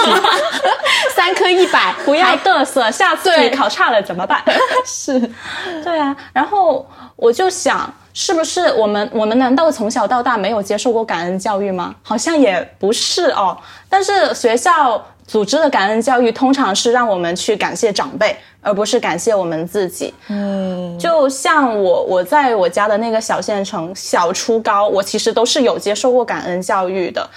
[1.14, 4.42] 三科一百， 不要嘚瑟，下次你考差了怎么办？
[4.84, 5.18] 是
[5.82, 11.94] 对啊，然后我就想，是不是我们我们难道从小到大没有接受过感恩教育吗？
[12.02, 13.56] 好像也不是哦。
[13.88, 20.12] 但是学校组织的感恩教育通常是让我们去感谢长辈，而不是感谢我们自己。
[20.28, 27.28] 嗯，就像我我在我家的那个小县城，小初高，我其实都是有接受过感恩教育的。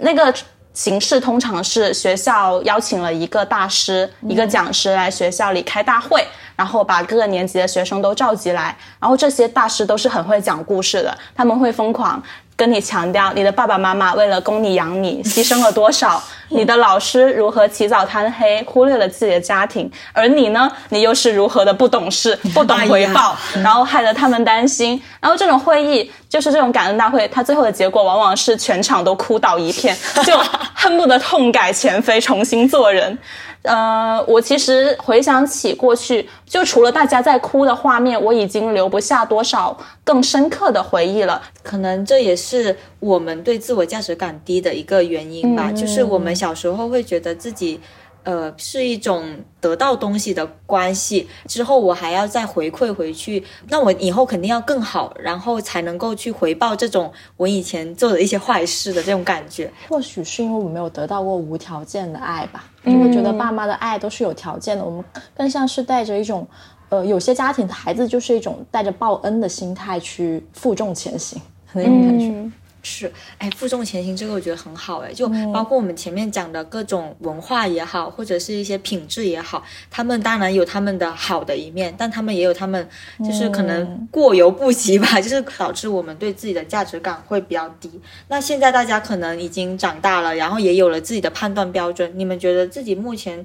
[0.00, 0.32] 那个
[0.72, 6.24] 形式通常是学校邀请了一个大师、一个讲师来学校里开大会，
[6.56, 12.22] 然后把各个年级的学生都召集来，然后这些大师都是很会讲故事的，他们会疯狂。
[12.58, 25.00] 跟你强调你的爸爸妈妈为了供你养你牺牲了多少，你的老师如何起早贪黑，忽略了自己的家庭，而你呢，你又是如何的不懂事、不懂回报，然后害得他们担心。
[25.20, 30.36] 然后这种会议就是这种感恩大会，它最后的结果往往是全场都哭倒一片，就
[30.74, 33.18] 恨不得痛改前非，重新做人。
[33.62, 41.42] 呃，我其实回想起过去，就除了大家在哭的画面，我已经留不下多少更深刻的回忆了。
[41.64, 47.80] 可能这也是我们对自我价值感低的一个原因吧，就是我们小时候会觉得自己。
[48.26, 49.24] 呃，是一种
[49.60, 59.70] 得到东西的关系，之后我还要再回馈回去，那我以后肯定要更好，然后才能够去回报这种我以前做的一些坏事的这种感觉。
[59.88, 65.04] 或许是因为我没有得到过无条件的爱吧，就会觉得爸妈的爱都是有条件的，我们
[65.36, 66.44] 更像是带着一种，
[66.88, 71.40] 呃，有些家庭的孩子就是一种带着报恩的心态去负重前行
[71.72, 72.50] 的那种感觉。
[72.88, 82.88] 是，哎，负重前行这个我觉得很好，哎，就包括我们前面讲的各种文化也好，或者是一些品质也好，他们当然有他们的好的一面，但他们也有他们
[83.24, 87.90] 就是可能过犹不及吧， 就是导致我们对自己的价值感会比较低。
[88.28, 93.44] 那现在大家可能已经长大了，然后也有了自己的判断标准，你们觉得自己目前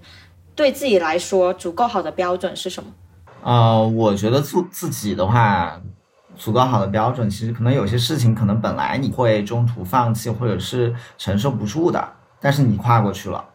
[0.53, 2.91] 对自己来说足够好的标准是什么？
[3.43, 5.81] 呃，我觉得自自己的话，
[6.41, 12.03] 足够好的标准，其实可能有些事情可能本来你会中途放弃或者是承受不住的，
[12.39, 13.45] 但是你跨过去了，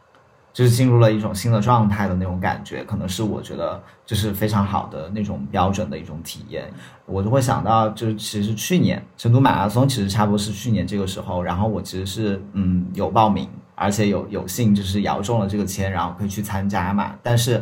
[0.53, 6.73] 就是进入了一种新的状态的那种感觉，可能是我觉得就是非常好的那种标准的一种体验。
[7.07, 17.61] 我就会想到，就是其实去年成都马拉松其实差不多是去年这个时候，然后我其实是嗯有报名，而且有有幸就是摇中了这个签，然后可以去参加嘛，但是。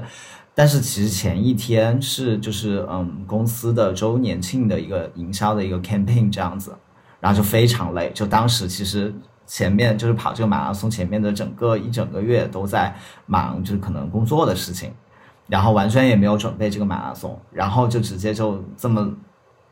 [0.54, 6.72] 但是其实前一天是就是嗯公司的周年庆的一个营销的一个 campaign 这样子，
[7.18, 9.12] 然后就非常累，就当时其实
[9.46, 12.94] 前面就是跑这个马拉松前面的整个一整个月都在
[13.26, 14.92] 忙，就是可能工作的事情，
[15.48, 19.12] 然后完全也没有准备这个马拉松，然后就直接就这么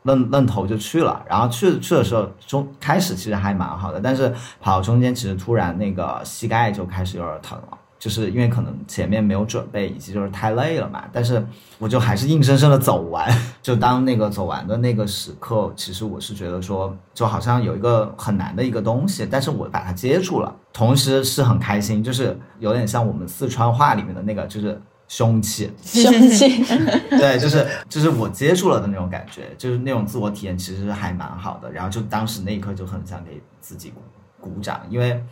[0.03, 1.23] 愣愣头就去了。
[1.29, 7.77] 然后去去的时候中开始其实还蛮好的，但是跑中间其实突然那个膝盖就开始有点疼了。
[8.03, 11.05] 就是因为可能前面没有准备，以及就是太累了嘛。
[11.13, 11.41] 但是
[11.79, 13.33] 我就还是硬生生的走完。
[13.63, 24.77] 就当那个走完的那个时刻，其实我是觉得说，就好像有一个很难的一个东西，但是我把它接住了，同时是很开心，就是有点像我们四川话里面的那个，就是
[25.07, 26.61] 凶器，凶器。
[27.09, 31.71] 对，就是就是我接住了的那种感觉，就是那种自我体验，其实还蛮好的。
[31.71, 33.93] 然后就当时那一刻就很想给自己
[34.41, 35.23] 鼓鼓掌，因为。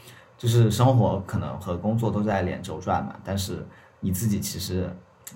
[0.41, 3.63] 就是生活可能和工作都在连轴转嘛，但是
[3.99, 4.89] 你自己其实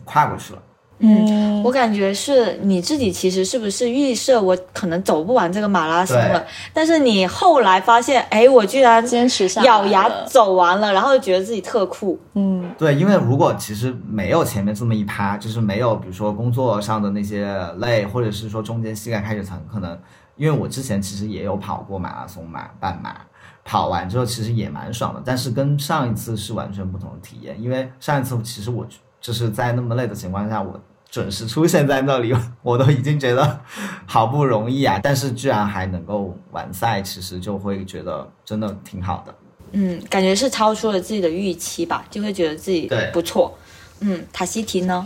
[0.03, 0.62] 跨过去了。
[0.97, 6.43] 嗯，我感觉是你自己其实是不是预设我可能走不完这个马拉松了？
[6.74, 12.20] 但是你后来发现，哎，我居然坚持下，咬牙走完了，然后就觉得自己特酷。
[12.34, 19.99] 嗯，对，因为如果其实没有前面这么一趴，就是没有比如说工作上的那些累，或者是说中间膝盖开始疼，可能
[20.36, 23.18] 因为我之前其实也有跑过马拉松嘛，半马。
[23.66, 27.61] 跑完之后其实也蛮爽的，但是跟上一次是完全不同的体验。
[27.61, 28.88] 因为上一次其实我
[29.20, 33.59] 就是在那么累的情况下，我准时出现在那里，我都已经觉得
[34.05, 39.34] 好不容易啊， 但是居然还能够完赛，其实就会觉得真的挺好的。
[39.72, 43.57] 嗯，感觉是超出了自己的预期吧，就会觉得自己不错。
[43.99, 45.05] 嗯，塔西提呢？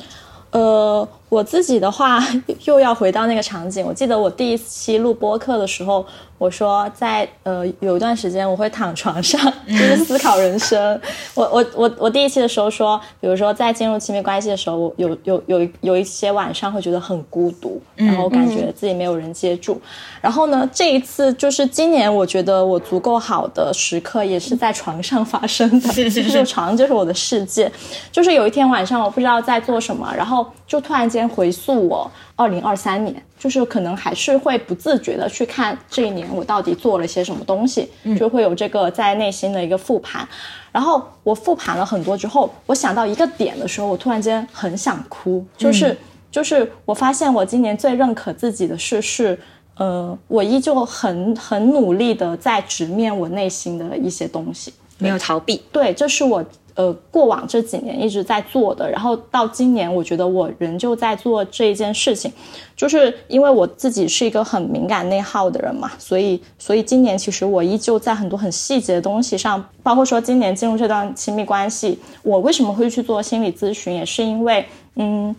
[0.52, 2.20] 呃，我自己的话
[2.66, 3.86] 又要回到那个场景。
[3.86, 6.04] 我记得我第一期录播客的时候，
[6.40, 11.00] 我说在呃有一段时间我会躺床上， 就是思考人生。
[11.36, 19.80] 我我我我第一期的时候说，比如说在进入亲密关系的时候，我有有有有一些晚上会觉得很孤独，然后感觉自己没有人接住。
[20.22, 27.72] 然后呢，这一次就是今年，我觉得我足够好的时刻也是在床上发生的，就是 床就是我的世界。
[28.12, 30.46] 就是有一天晚上，我不知道在做什么，然后。
[30.70, 40.28] 就突然间回溯我二零二三年，就是可能还是会不自觉的去看这一年我到底做了些什么东西，就会有这个在内心的一个复盘。
[40.72, 45.98] 然后我复盘了很多之后，我想到一个点的时候，我突然间很想哭，就是
[46.32, 49.40] 就是我发现我今年最认可自己的事是，
[49.78, 55.62] 呃，我依旧很很努力的在直面我内心的一些东西，没有逃避。
[55.72, 56.44] 对，这是我。
[56.80, 62.32] 呃，过往这几年一直在做的，然后到今年，我觉得我仍旧在做这一件事情，
[62.74, 74.66] 就是因为我自己是一个很敏感内耗的人嘛，所以，所以今年其实我依旧在很多很细节的东西上，包括说今年进入这段亲密关系，我为什么会去做心理咨询，也是因为，
[74.96, 75.36] 嗯，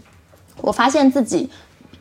[0.61, 1.49] 我发现自己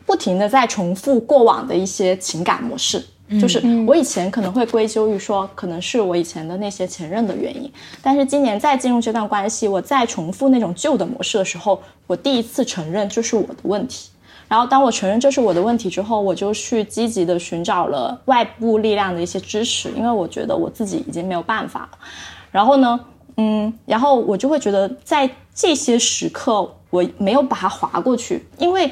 [0.04, 3.02] 不停的在重复过往的一些情感模式。
[3.38, 7.70] 就是我以前可能会归咎于说，可能是我以前的那些前任的原因，
[8.02, 14.10] 但是今年再进入这段关系，我再重复那种旧的模式的时候，我第一次承认这是我的问题。
[14.48, 21.98] 然后当我承认这是我的问题之后，我就去积极的寻找了外部力量的一些支持，因为我觉得我自己已经没有办法了。
[22.50, 22.98] 然后呢，
[23.36, 28.90] 嗯，然后我就会觉得在这些时刻，我没有把它划过去，因为。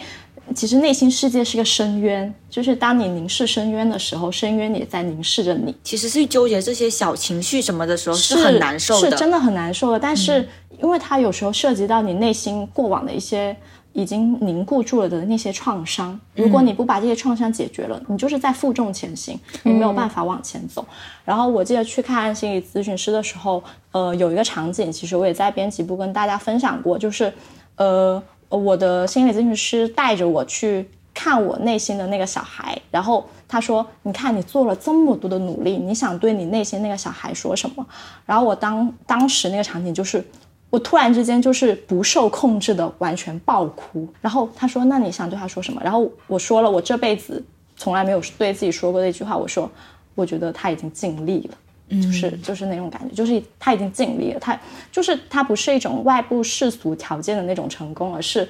[0.54, 5.74] 其实内心世界是个深渊，就是当你凝视深渊的时候，深渊也在凝视着你。
[5.84, 10.00] 其实是纠结这些小情绪什么的时候是很难受的，是真的很难受的。
[10.00, 10.48] 但是，
[10.82, 13.56] 因为它有时候涉及到你内心过往的一些
[13.92, 20.86] 已经凝固住了的那些创伤，如果你不把这些创伤解决了，你就是在负重前行，你没有办法往前走。
[21.24, 27.32] 然后我记得去看心理咨询师的时候，呃，有一个场景，其实我也在编辑部跟大家分享过，就是
[27.76, 28.22] 呃。
[28.48, 37.86] 我的心理咨询师带着我去看我内心的那个小孩，然后他说：“你看，你做了这么多的努力，你想对你内心那个小孩说什么？”
[38.24, 40.24] 然后我当当时那个场景就是，
[40.70, 44.08] 我突然之间就是不受控制的完全爆哭。
[44.20, 47.42] 然后他说：“那你想对他说什么？”然后我说了我这辈子
[47.76, 49.70] 从来没有对自己说过的一句话，我说
[50.14, 51.58] ：“我觉得他已经尽力了。”
[51.90, 54.58] 就是就是那种感觉，就是他已经尽力了，他
[54.92, 58.48] 就是他不是一种外部世俗条件的那种成功，而是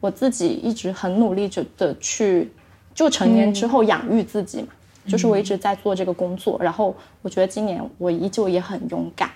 [0.00, 2.50] 我自己一直很努力着的去，
[2.94, 4.68] 就成年之后养育自己嘛，
[5.06, 9.30] 就是我一直在做这个工作，然后我觉得今年我依旧也很勇敢，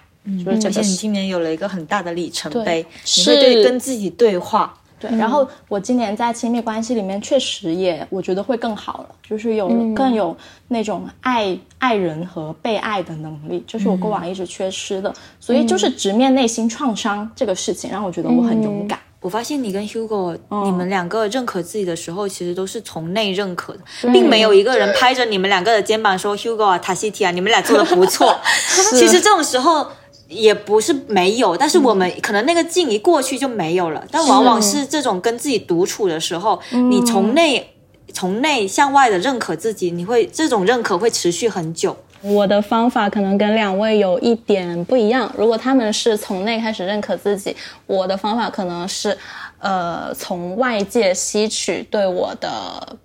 [0.44, 2.84] 就是而且你今年有了一个很大的里程碑，
[3.16, 4.76] 你会对跟自己对话。
[4.98, 10.36] 对，然后我今年在亲密关系里面确实也，我觉得会更好了，就是有更有
[10.68, 18.98] 那种爱爱人和被爱的能力，就是我过往一直缺失的，所以就是直面内心创伤这个事情，让我觉得我很勇敢。
[19.20, 23.80] 我发现你跟 Hugo，你们两个认可自己的时候，其实都是从内认可的，
[24.12, 28.38] 并没有一个人拍着你们两个的肩膀说 Hugo 啊，塔西提啊，你们俩做的不错。
[28.94, 29.86] 其实这种时候。
[30.34, 34.04] 也不是没有，但是我们可能那个劲一过去就没有了。
[34.10, 36.60] 但往往是这种跟自己独处的时候，
[36.90, 37.70] 你从内
[38.12, 41.96] 从内向外的认可自己，你会这种认可会持续很久。
[42.22, 45.30] 我的方法可能跟两位有一点不一样。
[45.36, 47.54] 如果他们是从内开始认可自己，
[47.86, 49.18] 我的方法可能是，
[49.64, 52.50] 呃，从外界吸取对我的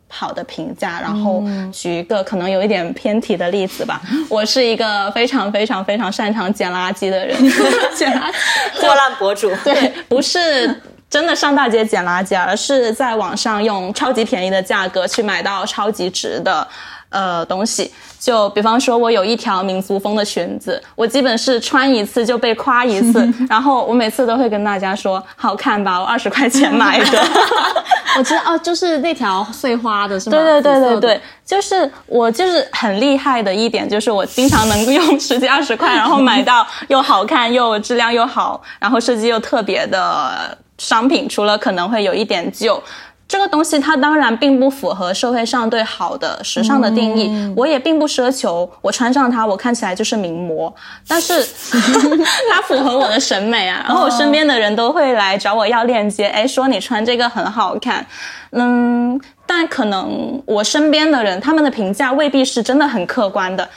[0.10, 1.00] 好的评价。
[1.00, 1.42] 然后
[1.72, 7.36] 举一个可能有一点偏题的例子吧， 我是一个非常非常非常擅长捡垃圾的人，
[7.96, 10.82] 捡垃圾破烂博主， 对，不是。
[11.10, 16.68] 真的上大街捡垃圾，而是在网上用超级便宜的价格去买到超级值的，
[17.10, 17.92] 呃，东西。
[18.20, 27.24] 就比方说，我有一条民族风的裙子，我基本是穿一次就被夸一次， 然后我每次都会跟大家说好看吧，我二十块钱买的。
[28.18, 30.36] 我知道哦，就是那条碎花的是吗？
[30.38, 40.58] 对对对对对，就是我就是很厉害的一点，就是我经常能够用十几二十块， 然后买到又好看又质量又好，然后设计又特别的。
[40.80, 42.82] 商品除了可能会有一点旧，
[43.30, 47.54] 这个东西它当然并不符合社会上对好的时尚的定义。
[47.56, 50.74] 我也并不奢求我穿上它，我看起来就是名模，
[51.08, 51.46] 但是
[52.52, 53.86] 它符合我的审美啊。
[53.88, 58.04] 然后我身边的人都会来找我要链接，哎，说你穿这个很好看。
[58.52, 63.70] 嗯，但可能我身边的人他们的评价未必是真的很客观的。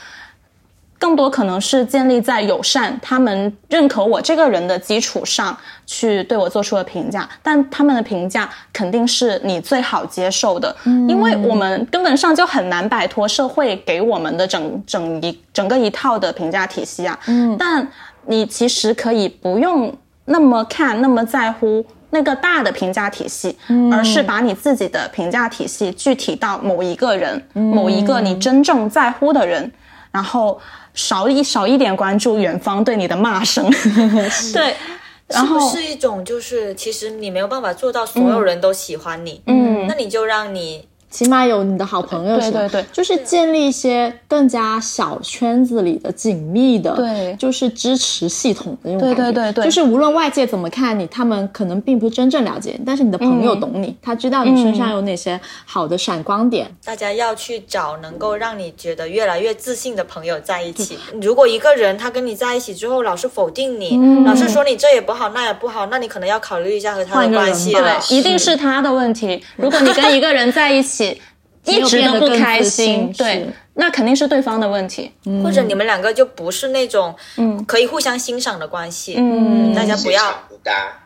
[1.03, 17.19] 更多可能是建立在友善，他们认可我这个人的基础上去对我做出的评价，但他们的评价肯定是你最好接受的，因为我们根本上就很难摆脱社会给我们的整整一整个一套的评价体系啊。
[17.27, 17.85] 嗯，但
[18.27, 19.93] 你其实可以不用
[20.23, 23.57] 那么看那么在乎那个大的评价体系，
[23.91, 29.69] 而是把你自己的评价体系具体到某一个人、某一个你真正在乎的人，
[30.09, 30.57] 然后。
[30.93, 33.69] 少一少一点关注远方对你的骂声，
[34.53, 34.75] 对，
[35.27, 40.87] 然后是一种就是其实你没有办法做到所有人都喜欢你，嗯，那你就让你。
[41.13, 49.53] 起码有你的好朋友，对对对，就是建立一些更加小圈子里的紧密的，对，就是支持系统的那种感觉，对对。
[49.53, 56.67] 对，就是无论外界怎么看你，他们可能并不真正了解你，但是你的朋友懂你，他知道你身上有哪些好的闪光点。
[56.83, 60.97] 大家要去找能够让你觉得越来越自信的朋友在一起。
[61.21, 63.95] 如果一个人他跟你在一起之后老是否定你，
[64.25, 69.39] 老是说你这也不好那也不好，那你可能要考虑一下和他的关系了，一定是他的问题。
[69.57, 71.02] 如果你跟一个人在一起。
[71.65, 75.09] 一直都不开心，对，那肯定是对方的问题，
[75.41, 80.99] 或者你们两个就不是那种嗯可以互相欣赏的关系，嗯，大家不要不搭，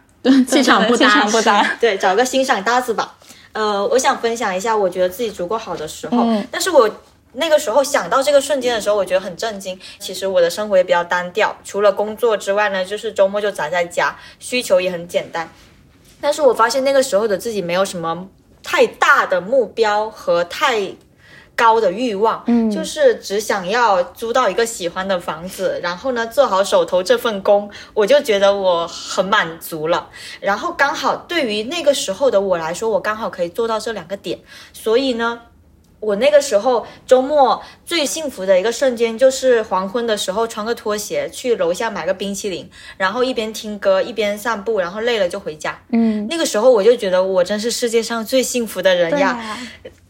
[0.47, 3.15] 气场不搭，不搭，对，找个欣赏搭子吧。
[3.53, 6.89] 呃，我想分享一下，我觉得自己足够好的时候，但是我
[7.33, 9.79] 那个时候想到这个瞬间的时候，我觉得很震惊。
[9.99, 15.47] 其实我的生活也比较单调，除了工作之外呢，就是周末就宅在家，需求也很简单。
[16.19, 18.27] 但是我发现那个时候的自己没有什么。
[18.69, 20.93] 太大的目标和太
[21.55, 30.09] 高的欲望，嗯，就是只想要租到一个喜欢的房子，然后呢做好手头这份工，我就觉得我很满足了。
[30.41, 34.41] 然后刚好对于那个时候的我来说，我刚好可以做到这两个点，
[34.73, 35.43] 所以呢。
[35.99, 45.81] 我那个时候周末最幸福的一个瞬间，就是黄昏的时候，穿个拖鞋去楼下买个冰淇淋，然后一边听歌一边散步，然后累了就回家。
[45.91, 49.57] 嗯，那个时候我就觉得我真是世界上最幸福的人呀。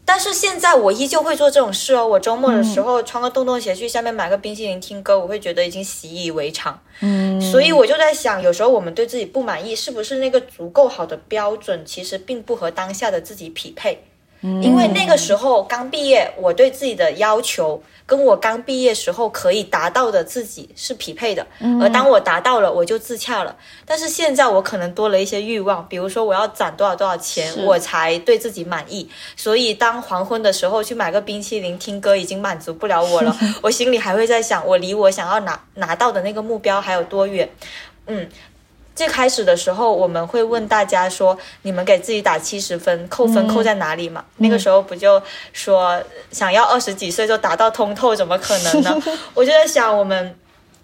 [0.04, 2.06] 但是现在我依旧会做这种事哦。
[2.06, 6.80] 我周末的时候穿个洞洞鞋去下面买个冰淇淋听歌，我会觉得已经习以为常。
[7.00, 14.02] 嗯，所以我就在想，有时候我们对自己不满意，是不是那个足够好的标准，其实并不和当下的自己匹配。
[14.40, 21.46] 因为那个时候刚毕业，我对自己的要求跟我刚毕业时候可以达到的自己是匹配的，
[21.82, 23.56] 而当我达到了，我就自洽了。
[23.84, 29.10] 但是现在我可能多了一些欲望，比如说我要攒多少多少钱，我才对自己满意。
[29.36, 33.36] 所以当黄昏的时候去买个冰淇淋听歌，已经满足不了我了。
[33.60, 37.50] 我心里还会在想，我离我想要拿拿到的那个目标还有多远？
[38.06, 38.28] 嗯。
[38.98, 45.22] 最开始的时候，我们会问大家说：“你们给自己打七十分，扣分扣在哪里嘛？”那个时候不就
[45.52, 49.00] 说想要二十几岁就达到通透，怎么可能呢？
[49.34, 50.34] 我就在想，我们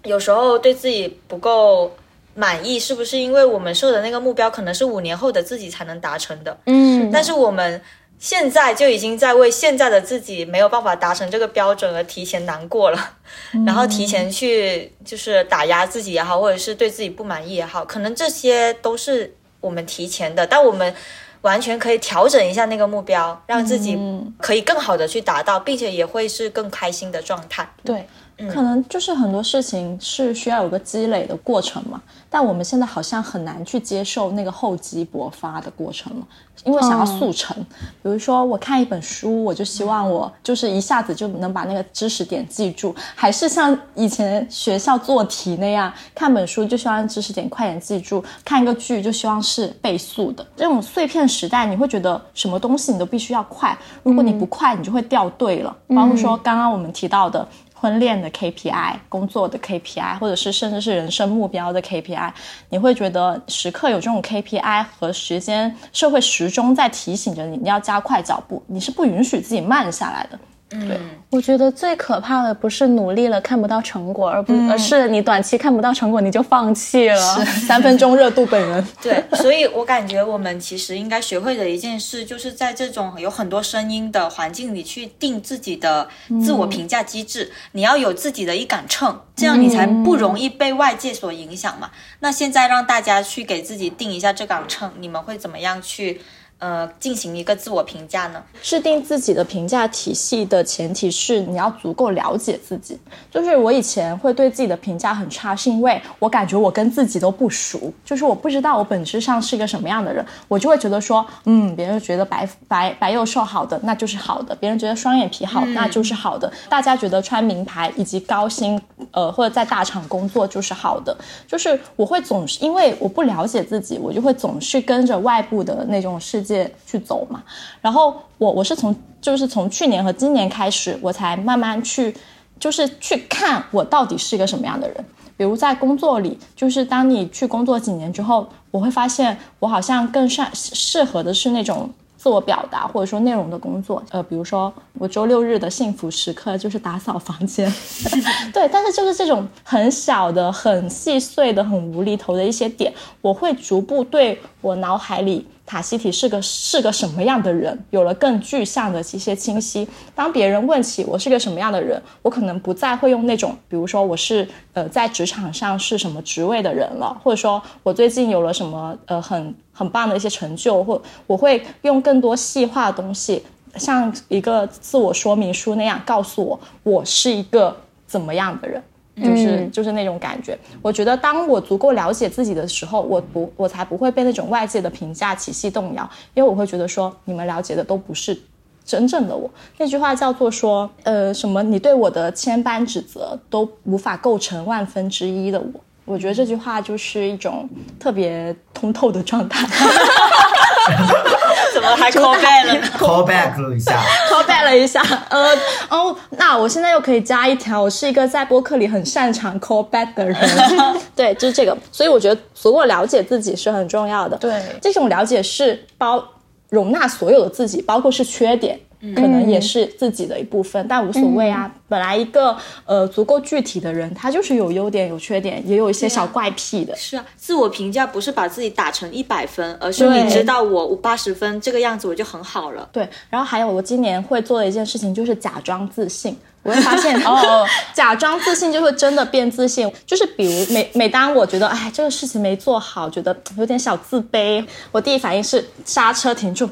[0.03, 1.93] 有时候对自己不够
[2.35, 6.57] 满意，是不是因为我们设的那个目标可能是五年后的自己才能达成的？
[6.67, 7.81] 嗯，但是我们。
[8.17, 13.17] 现在就已经在为现在的自己没有办法达成这个标准而提前难过了，
[13.65, 20.93] 然后提前去就是打压自己也好，或者是对自己不满意也好，可能这些都是我们提前的，但我们
[21.41, 23.97] 完全可以调整一下那个目标，让自己
[24.39, 27.69] 可以更好的去达到，并且也会是更开心的状态。
[27.83, 28.07] 对。
[28.49, 36.27] 可能就是很多事情是需要有个积累的过程嘛，但我们现在好像很难去接受那个厚积薄发的过程了，
[36.65, 37.55] 因为想要速成。
[38.03, 50.45] 比如说，我看一本书，我就希望我就是一下子就能把那个知识点记住，还是像以前学校做题那样，看本书就希望知识点快点记住，看一个剧就希望是倍速的。
[50.57, 55.75] 这种碎片时代，你会觉得什么东西你都必须要快，如果你不快，你就会掉队了。
[55.87, 57.47] 包括说刚刚我们提到的。
[57.85, 62.31] 婚恋的 KPI、工作的 KPI，或者是甚至是人生目标的 KPI，
[62.69, 70.39] 你会觉得时刻有这种 KPI 和时间社会时钟在提醒着你，你要加快脚步，你是不允许自己慢下来的。
[70.87, 70.99] 对，
[71.29, 77.45] 我觉得最可怕的不是努力了看不到成果，而不而是你短期看不到成果你就放弃了。
[77.67, 78.87] 三分钟热度本人。
[79.01, 86.07] 对，所以我感觉我们其实应该学会的一件事，就是在这种有很多声音的环境里去定自己的
[86.43, 87.51] 自我评价机制。
[87.71, 91.91] 你要有自己的一杆秤，这样你才不容易被外界所影响嘛。
[92.19, 96.21] 那现在让大家去给自己定一下这杆秤，你们会怎么样去？
[96.57, 98.41] 呃，进行一个自我评价呢？
[98.61, 102.97] 制定自己的评价体系的前提是你要足够了解自己。
[103.29, 118.81] 就是我以前会对自己的评价很差，是因为我感觉我跟自己都不熟，就是我不知道我本质上是一个什么样的人，我就会觉得说，嗯，别人觉得白白白幼瘦好的，那就是好的；别人觉得双眼皮好，那就是好的；大家觉得穿名牌以及高薪，
[119.11, 121.15] 呃，或者在大厂工作就是好的。
[121.45, 126.44] 就是我会总是因为我不了解自己，我就会总是跟着外部的那种世。
[126.45, 127.43] 界去走嘛，
[127.81, 132.15] 然后我我是从就是从去年和今年开始，我才慢慢去
[132.59, 135.05] 就是去看我到底是一个什么样的人。
[135.35, 141.89] 比如在工作里，就是当你去工作几年之后，我会发现我好像更善适合的是那种。
[142.17, 147.71] 自我表达或者说内容的工作，呃，比如说我周六日的幸福时刻就是打扫房间，
[148.51, 152.91] 对，但是就是这种很小的、很细碎的、很无厘头的一些点，
[153.21, 159.87] 我会逐步对我脑海里塔西提是个是个什么样的人有了更具象的一些清晰。
[160.13, 169.53] 当别人问起我是个什么样的人，我可能不再会用那种，比如说我是呃在职场上是什么职位的人了，或者说我最近有了什么呃很。
[169.77, 173.43] 很棒的一些成就，或我会用更多细化的东西，
[173.75, 177.75] 像一个自我说明书那样告诉我我是一个
[178.07, 178.81] 怎么样的人，
[179.21, 180.57] 就是就是那种感觉。
[180.81, 188.37] 我觉得当我足够了解自己的时候，我不我才不会被那种外界的评价体系动摇，因为我会觉得说你们了解的都不是
[188.83, 189.49] 真正的我。
[189.77, 195.81] 那句话叫做说，呃，什么你对我的千般指责都无法构成万分之一的我。
[196.05, 197.67] 我觉得这句话就是一种
[197.99, 199.67] 特别通透的状态。
[201.75, 205.03] 怎么还 call back 了？call back 了一下，call back 了一下。
[205.29, 205.53] 呃，
[205.89, 210.37] 哦，那我现在又可以加一条，我是一个在播客里很擅长 call back 的人。
[211.13, 211.77] 对，就是这个。
[211.91, 214.37] 所以我觉得足够了解自己是很重要的。
[214.37, 216.23] 对，这种了解是包
[216.69, 218.79] 容纳所有的自己，包括是缺点。
[219.15, 221.71] 可能也是自己的一部分，但无所谓啊。
[221.87, 226.95] 本来一个呃足够具体的人，他就是有优点有缺点，也有一些小怪癖的。
[226.95, 232.89] 是啊，自我评价不是把自己打成一百分，而是你知道我八十分这个样子我就很好了。
[232.91, 236.35] 对，然后还有我今年会做的一件事情就是假装自信。
[236.65, 239.87] 我会发现哦， 假装自信就会真的变自信。
[240.03, 246.67] 就是比如每每当我觉得哎这个事情没做好，觉得有点小自卑，我第一反应是刹车停住。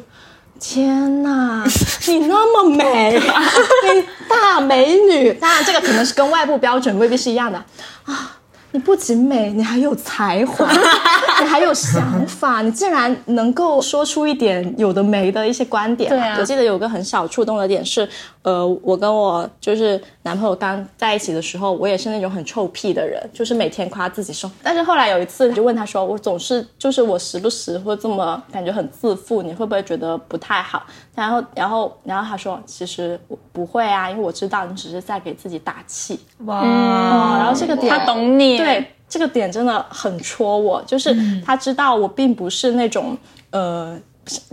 [0.65, 1.61] 天呐，
[2.07, 5.33] 你那么美， 你大美女。
[5.33, 7.57] 当然，这个可能是跟外部标准未必是一样的
[8.05, 8.37] 啊。
[8.73, 10.67] 你不仅美，你还有才华，
[11.39, 16.09] 你还有想法，你竟然能够说出一点有的没的一些观点。
[16.09, 18.07] 对啊，我记得有个很小触动的点是，
[18.41, 24.49] 呃，我跟我就是男朋友刚在一起的时候，我也是那种很臭屁的人，就是每天夸自己瘦。
[24.63, 30.83] 但是后来有一次就问他说，我总是就是我时不时会这么感觉很自负，你会不会觉得不太好？
[31.15, 36.19] 然后然后然后他说，其实我不会啊，因为我知道你只是在给自己打气。
[36.45, 38.57] 哇，然后这个点他懂你。
[38.57, 43.15] 对这个点真的很戳我，就是他知道我并不是那种
[43.51, 43.95] 呃，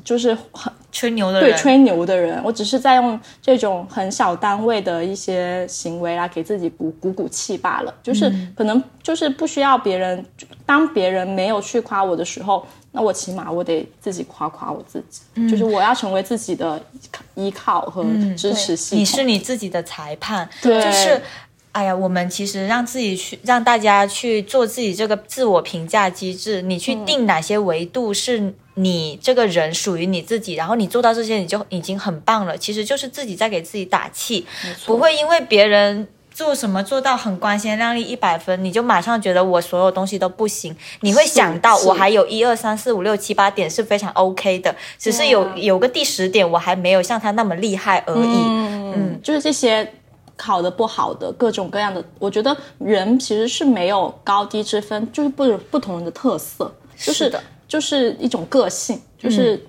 [0.04, 7.94] 就是很吹牛的人，对吹牛的人，我只是在用这种很小单位的一些行为来给自己鼓鼓鼓气罢了。
[8.02, 10.22] 就是可能就是不需要别人，
[10.66, 16.82] 当别人没有去夸我的时候，那我起码我得自己夸夸我自己，就是我要成为自己的
[17.34, 18.04] 依靠和
[18.36, 19.00] 支持系统。
[19.00, 21.20] 你是你自己的裁判，对，就是。
[21.72, 32.58] 哎呀，我们其实让自己去让大家去做自己这个自我评价机制，你去定哪些维度是你这个人属于你自己，然后你做到这些你就已经很棒了。
[32.58, 34.44] 其实就是自己在给自己打气，
[34.84, 36.08] 不会因为别人。
[36.40, 40.74] 做什么做到很光鲜亮丽一百分，你就马上觉得我所有东西都不行。
[41.02, 48.38] 你会想到我还有一二三四五六七八点是非常 OK 的，只是有有个第十点我还没有像他那么厉害而已。
[48.94, 49.86] 嗯，就是这些
[50.34, 59.62] 考的不好的各种各样的，我觉得人其实是没有高低之分，就是不不同人的特色，就是是的就是一种个性，就是。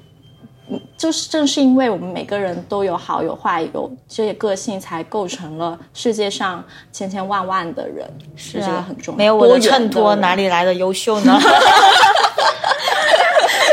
[0.72, 9.18] 嗯就是正是因为我们每个人都有好有坏，有这些个性，才构成了世界上千千万万的人，是这个很重要。
[9.18, 11.38] 没有我的衬托，哪里来的优秀呢？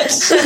[0.09, 0.37] 是，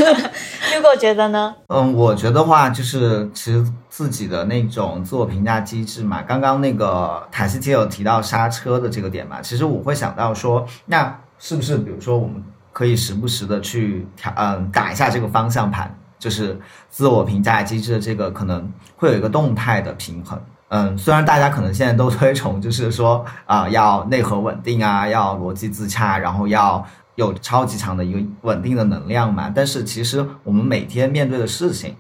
[0.75, 1.55] 如果觉得呢？
[1.69, 6.21] 嗯，我觉得话就是其实自己的那种自我评价机制嘛。
[6.23, 12.43] 刚刚那个塔西提有提到刹车的这个点嘛，其实我会想到说，那是不是比如说我们
[12.73, 16.57] 可以时不时的去调，嗯，打一下这个方向盘，就是
[16.89, 20.41] 自我评价机制的这个可能会有一个动态的平衡。
[20.69, 29.53] 嗯，虽然大家可能现在都推崇，就是说啊、要内核稳定啊，要逻辑自洽，然后要有超级强的一个稳定的能量嘛。
[29.53, 31.97] 但是其实我们每天面对的事情，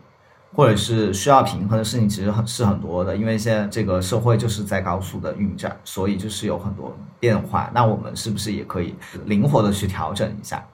[0.55, 3.16] 或者是需要平衡的事情，其实很是很多的。
[3.16, 7.68] 因为现在这个社会就是在高速的运转，所以就是有很多变化。
[7.75, 8.95] 那我们是不是也可以
[9.25, 10.64] 灵活的去调整一下？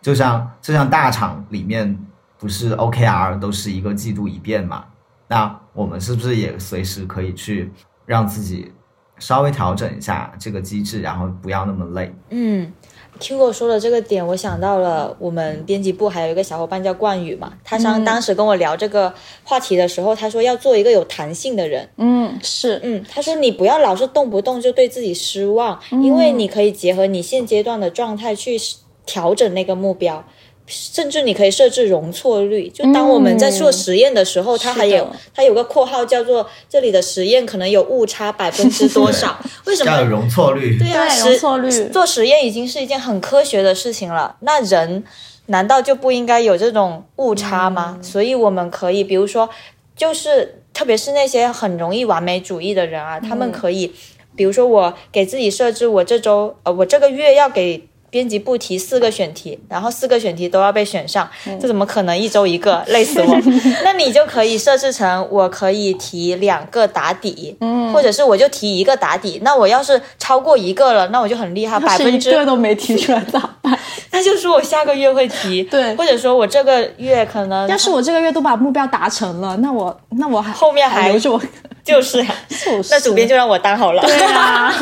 [0.00, 1.98] 就像就像大厂里面
[2.38, 4.84] 不是 OKR 都是一个季度一变嘛？
[5.26, 7.70] 那我们是不是也随时可以去
[8.06, 8.72] 让自己
[9.18, 12.14] 稍微调整一下这个机制，然后不要那么累？
[12.30, 12.72] 嗯
[13.20, 19.12] ，Hugo 说的这个点，我想到了我们编辑部还有一个小伙伴叫冠宇嘛，他上当时跟我聊这个
[19.42, 21.88] 话题的时候，他说要做一个有弹性的人。
[21.96, 28.56] 嗯，是，嗯，他说你不要老是动不动就对自己失望，因为你可以结合你现阶段的状态去
[29.04, 30.24] 调整那个目标。
[30.68, 39.38] 甚至你可以设置容错率，就当我们在做实验的时候，它还有它有个括号叫做这里的实验可能有误差百分之多少？
[39.64, 40.78] 为什么要有容错率。
[40.78, 44.36] 对啊，对容错率做实验已经是一件很科学的事情了。
[44.40, 45.02] 那人
[45.46, 47.98] 难道就不应该有这种误差吗？
[48.02, 49.48] 所以我们可以，比如说，
[49.96, 53.90] 就是特别是那些很容易完美主义的人啊，他们可以，
[54.36, 57.87] 比如说我给自己设置，我这周呃，我这个月要给。
[58.10, 61.28] 编辑部提四个选题，然后四个选题都要被选上，
[61.60, 62.82] 这怎么可能一周一个？
[62.88, 63.38] 累死我！
[63.84, 69.40] 那你就可以设置成我可以提两个打底，嗯，或者是我就提一个打底。
[69.42, 73.78] 那我要是超过一个了，那我就很厉害，百分之一个都没提出来咋办？
[74.10, 81.40] 那就说我下个月会提，对或者说我这个月可能要是我这个月都把目标达成了，那我那我还后面还留着我，
[81.88, 84.02] 就是呀，就是那主编就让我当好了。
[84.02, 84.72] 对啊，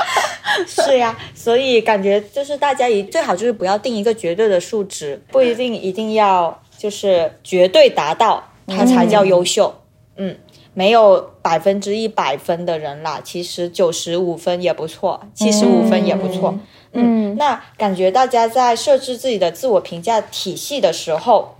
[0.66, 9.82] 是呀，所以感觉就是大家一最好就是不要定一个绝对的数值，不一定一定要就是绝对达到它才叫优秀。
[10.16, 10.36] 嗯，
[10.72, 16.58] 没有百分之一百分的人啦，其实九十五分也不错，七十五分也不错。
[16.92, 21.56] 嗯，那感觉大家在设置自己的自我评价体系的时候，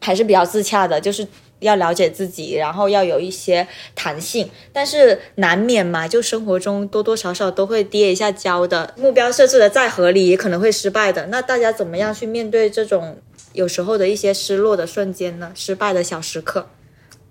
[0.00, 1.28] 还是比较自洽的，就是
[1.60, 4.50] 要了解自己，然后要有一些弹性。
[4.72, 8.92] 但是难免嘛，就生活中多多少少都会跌一下跤的。
[8.98, 11.26] 目标设置的再合理，也可能会失败的。
[11.26, 13.18] 那大家怎么样去面对这种
[13.52, 15.52] 有时候的一些失落的瞬间呢？
[15.54, 16.68] 失败的小时刻。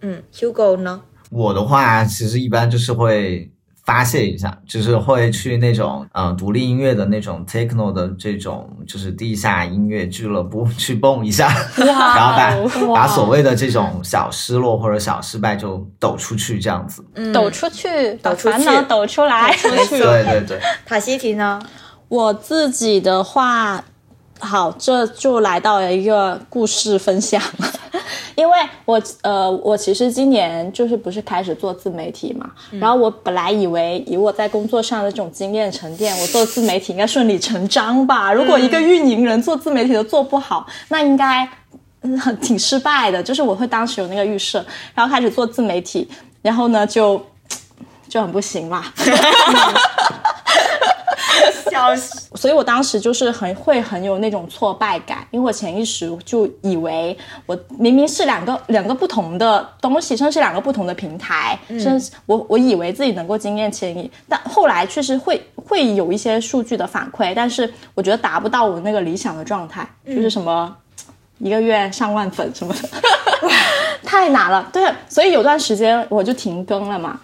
[0.01, 1.01] 嗯，Hugo 呢？
[1.31, 3.51] 我的话，其实一般就是会
[3.89, 11.87] 发泄一下，就是会去那种嗯、呃独立音乐的那种 techno 的这种就是地下音乐俱乐部 去蹦一下， 然
[12.27, 17.03] 后把把所谓的这种小失落或者小失败就抖出去，这样子。
[17.33, 19.51] 抖出去，抖出去烦恼抖出来。
[19.63, 21.59] 对对对， 塔西提呢？
[22.09, 23.83] 我自己的话，
[24.39, 27.41] 好，这就来到了一个故事分享，
[28.35, 38.31] 因为我呃，我其实今年就是不是开始做自媒体嘛，然后我本来以为以我在工作上的这种经验沉淀，我做自媒体应该顺理成章吧。
[38.31, 41.47] 如果一个运营人做自媒体都做不好，那应该
[42.01, 43.21] 嗯很挺失败的。
[43.21, 44.65] 就是我会当时有那个预设，
[44.95, 46.09] 然后开始做自媒体，
[46.41, 47.21] 然后呢就
[48.07, 48.93] 就很不行啦。
[51.69, 52.29] 笑死！
[52.35, 57.15] 所以我当时就是很会很有那种挫败感，因为我潜意识就以为
[57.45, 70.75] 我明明是两个两个不同的东西，甚至是两个不同的平台，甚至我我以为自己能够经验迁移，但后来确实会会有一些数据的反馈，但是我觉得达不到我那个理想的状态，就是什么
[71.37, 72.89] 一个月上万粉什么的，
[74.03, 74.67] 太难了。
[74.73, 77.19] 对，所以有段时间我就停更了嘛。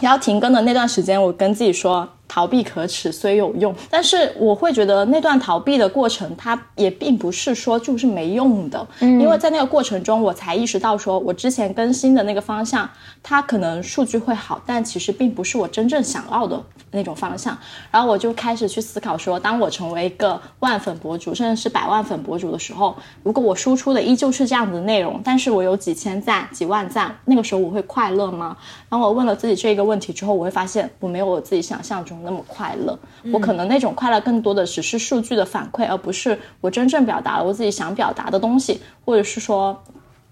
[0.00, 12.88] 然后停更的那段时间，我跟自己说，逃避可耻虽有用，但是我会觉得那段逃避的过程，它也并不是说就是没用的，因为在那个过程中，我才意识到说，我之前更新的那个方向，
[13.22, 16.60] 它可能数据会好，但其实并不是我真正想要的
[16.90, 17.56] 那种方向。
[17.90, 28.56] 然后我就开始去思考说，当我成为一个万粉博主，甚至是百万粉博主的时候，如果我输出的依旧是这样的内容，但是我有几千赞、几万赞，那个时候我会快乐吗？
[28.88, 32.98] 当我问了自己这个问题之后，我会发现我没有我自己想象中那么快乐。
[33.32, 39.78] 我可能那种快乐更多的只是数据的反馈，而不是我真正表达了我自己想表达的东西，或者是说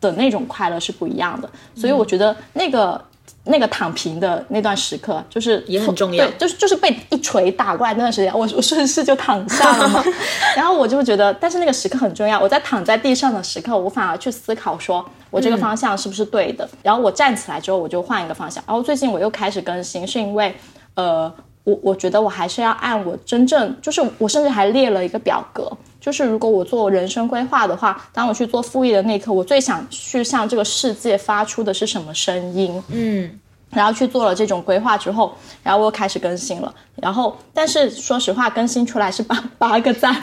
[0.00, 1.48] 的那种快乐是不一样的。
[1.74, 3.00] 所以我觉得那个。
[3.44, 10.02] 那个躺平的那段时刻，就是也很重要对，就是就是被一锤打过来那段时间，我我顺势就躺下了嘛。
[10.56, 12.38] 然后我就觉得，但是那个时刻很重要。
[12.38, 16.68] 我在躺在地上的时刻，我反而去思考说，我这个方向是不是对的。
[16.82, 18.62] 然后我站起来之后，我就换一个方向。
[18.64, 20.54] 然后最近我又开始更新，是因为
[20.94, 21.32] 呃，
[21.64, 32.82] 我我觉得我还是要按我真正，就是我甚至还列了一个表格，就是如果我做人生规划的话，当我去做副业的那一刻，我最想去向这个世界发出的是什么声音？
[32.88, 33.38] 嗯，
[33.72, 36.72] 然后去做了这种规划之后，然后我又开始更新了。
[36.96, 40.14] 然后，但是说实话，更新出来是八 八个赞，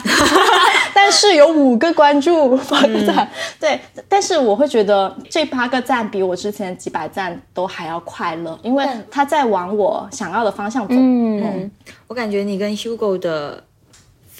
[0.94, 3.28] 但是有五个关注，八个赞。
[3.58, 3.78] 对，
[4.08, 10.94] 但是我会觉得这八个赞比我之前几百赞都还要快乐，因为他在往我想要的方向走。
[10.96, 11.70] 嗯，
[12.06, 13.62] 我感觉你跟 Hugo 的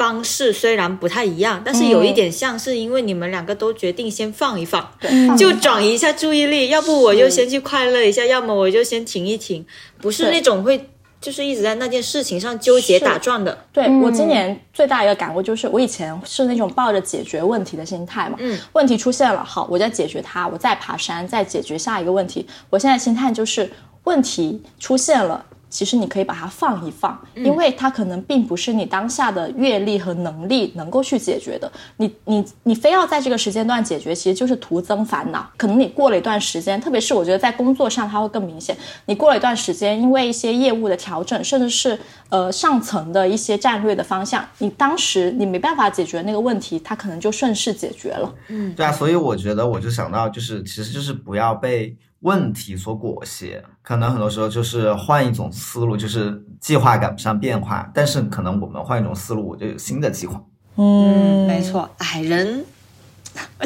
[0.01, 4.91] 方式虽然不太一样，但是有一点像是因为你们两个都决定先放一放，
[5.37, 9.63] 就转移一下注意力，要不我就先去快乐一下，要么我就先停一停，
[10.01, 10.89] 不是那种会
[11.21, 13.67] 就是一直在那件事情上纠结打转的。
[13.75, 22.47] 对、我今年最大一个感悟就是，我以前是那种抱着解决问题的心态嘛，嗯，问题出现了，好，我再解决它，我再爬山，再解决下一个问题。
[22.71, 23.71] 我现在心态就是，
[24.05, 25.45] 问题出现了。
[25.71, 31.71] 其实你可以把它放一放，因为它可能并不是你当下的阅历和能力能够去解决的。
[31.97, 35.49] 你你你非要在这个时间段解决，其实就是徒增烦恼。
[35.57, 38.77] 可能你过了一段时间，特别是我觉得在工作上它会更明显。
[39.07, 41.99] 你过了一段时间，因为一些业务的调整，甚至是
[42.29, 48.35] 呃上层的一些战略的方向，你当时你没办法解决那个问题，它可能就顺势解决了。
[48.49, 60.41] 嗯对啊，所以我觉得我就想到，就是其实就是不要被问题所裹挟，可能很多时候就是换一种思路，就是计划赶不上变化，但是可能我们换一种思路，我就有新的计划。
[60.77, 61.89] 嗯，没错。
[61.99, 62.65] 矮，人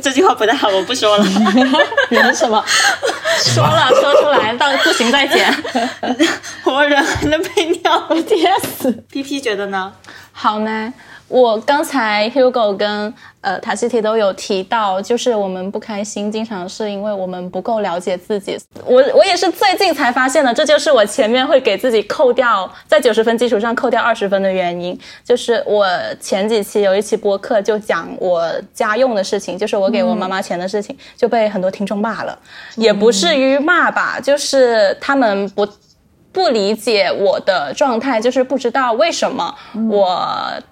[0.02, 1.24] 这句话不太好，我不说了。
[2.10, 2.64] 人什么？
[3.42, 5.52] 说了说出来，到不行再剪。
[6.62, 8.08] 活人还能被尿？
[8.28, 8.90] 憋死。
[9.10, 9.92] P P 觉得呢？
[10.32, 10.94] 好呢。
[11.28, 18.58] 我刚才 Hugo 跟呃塔西提都有提到，就是我们不开心，经常是因为我们不够了解自己。
[18.84, 24.98] 我我也是最近才发现的，这就是我前面会给自己扣掉在九十分基础上扣掉二十分的原因。
[25.24, 25.86] 就是我
[26.20, 32.38] 前几期有一期播客就讲我家用的事情，就是我给我妈妈钱的事情，就被很多听众骂了，
[32.76, 35.66] 也不至于骂吧，就是他们不。
[36.34, 39.54] 不理解我的状态，就是不知道为什么
[39.88, 40.20] 我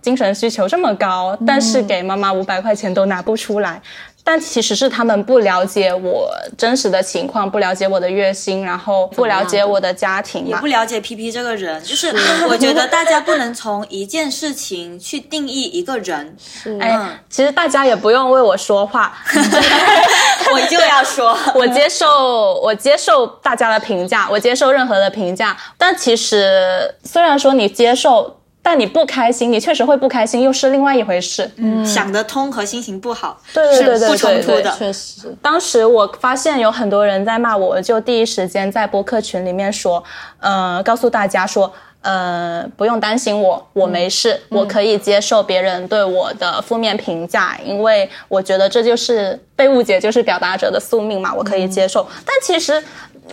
[0.03, 3.81] 精神需求这么高，但是给妈妈五百块钱都拿不出来。
[4.25, 10.67] 但其实是他们不了解我真实的情况，不了解我的月薪，然后不了解我的家庭也不。
[10.67, 12.15] 了解 P P 这个人，就是
[12.49, 16.37] 我觉得大家不能从一件事情去定义一个人。
[16.81, 19.19] 哎，其实大家也不用为我说话，
[20.53, 25.57] 我就要说， 我接受我接受大家的评价，我接受任何的评价。
[25.77, 28.39] 但其实虽然说你接受，
[28.73, 31.51] 但你不开心，你确实会不开心，又是另外一回事。
[31.57, 34.75] 嗯想得通和心情不好对对对不冲突的。
[34.79, 40.03] 确实，当时我发现有很多人在骂我，我就第一时间在播客群里面说，
[40.41, 41.71] 呃，告诉大家说，
[42.01, 52.09] 呃，不用担心我，我没事，我可以接受别人对我的负面评价，因为我觉得这就是被误解，就是表达者的宿命嘛，我可以接受。
[52.25, 52.83] 但其实。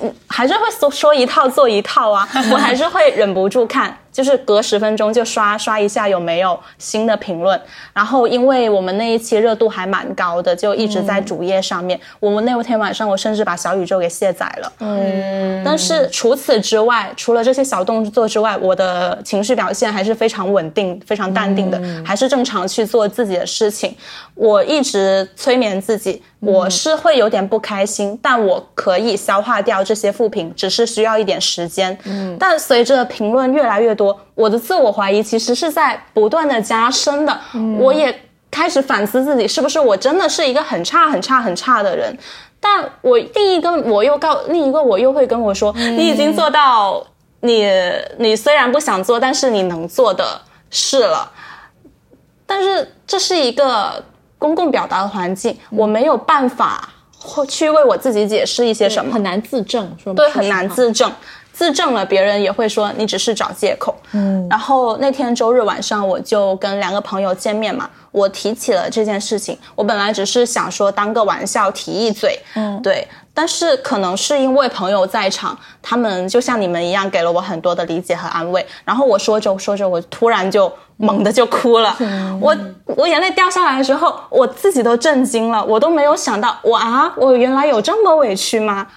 [0.02, 7.60] 嗯，还是会说说一套做一套啊，我还是会忍不住看，就是隔十分钟就刷刷一下有没有新的评论。
[7.94, 12.00] 然后，因为我们那一期热度还蛮高的，就一直在主页上面。
[12.20, 14.72] 我们那天晚上，我甚至把小宇宙给卸载了。
[14.80, 23.96] 嗯，但是除此之外，除了这些小动作之外，我的情绪表现还是非常稳定、非常淡定的，还是正常去做自己的事情。
[24.36, 31.98] 我一直催眠自己，我是会有点不开心，但我可以消化掉这些负评，只是需要一点时间。
[32.06, 37.38] 嗯，但随着评论越来越多，我的自我怀疑其实是在不断的加深的。
[37.78, 38.18] 我也
[38.50, 42.18] 开始反思自己，是不是我真的是一个很差、很差、很差的人？
[42.62, 47.06] 但我另一个我又告另一个我又会跟我说，你已经做到
[47.42, 47.70] 你
[48.18, 50.40] 你虽然不想做，但是你能做的
[50.70, 51.30] 事了。
[52.46, 54.04] 但是这是一个
[54.38, 61.12] 公共表达的环境，我没有办法或去为我自己解释一些什么，很难自证，说对，很难自证。
[61.60, 63.94] 自证了，别人也会说你只是找借口。
[64.14, 69.58] 嗯，然后那天周日晚上，我就跟两个朋友见面嘛，我提起了这件事情。
[69.76, 73.06] 我本来只是想说当个玩笑提一嘴，嗯，对。
[73.34, 78.66] 但是可能是因为朋友在场，他们就像你们一样给了我很多的理解和安慰。
[78.86, 81.94] 然后我说着说着，我突然就猛地就哭了。
[82.40, 82.56] 我
[82.86, 88.88] 我眼泪掉下来的时候，我自己都震惊了，我都没有想到，我啊，我原来有这么委屈吗？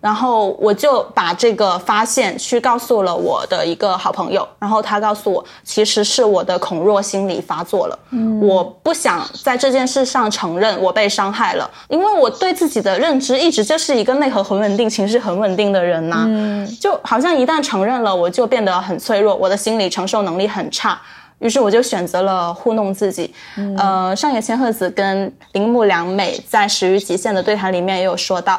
[0.00, 7.98] 然后我就把这个发现去告诉了我的一个好朋友，然后他告诉我，其实是我的恐弱心理发作了。
[8.10, 16.24] 嗯，我不想在这件事上承认我被伤害了，因为我对自己的认知一直就是一个内核很稳定、情绪很稳定的人呐。
[16.26, 20.98] 嗯，就好像一旦承认了，我就变得很脆弱，我的心理承受能力很差，
[21.40, 23.34] 于是我就选择了糊弄自己。
[23.76, 28.58] 呃，上野千鹤子跟铃木良美在《始于极限》的对谈里面也有说到。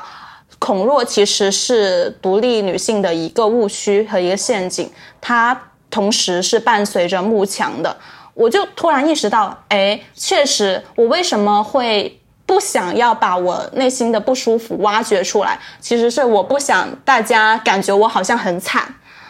[0.61, 4.87] 恐弱其实是独立女性的一个误区和一个陷阱，
[5.19, 5.59] 它
[5.89, 7.97] 同时是伴随着慕强的。
[8.35, 15.59] 我就突然意识到，哎，确实，我为什么会不想要把我内心的不舒服挖掘出来？
[15.79, 18.83] 其实是我不想大家感觉我好像很惨。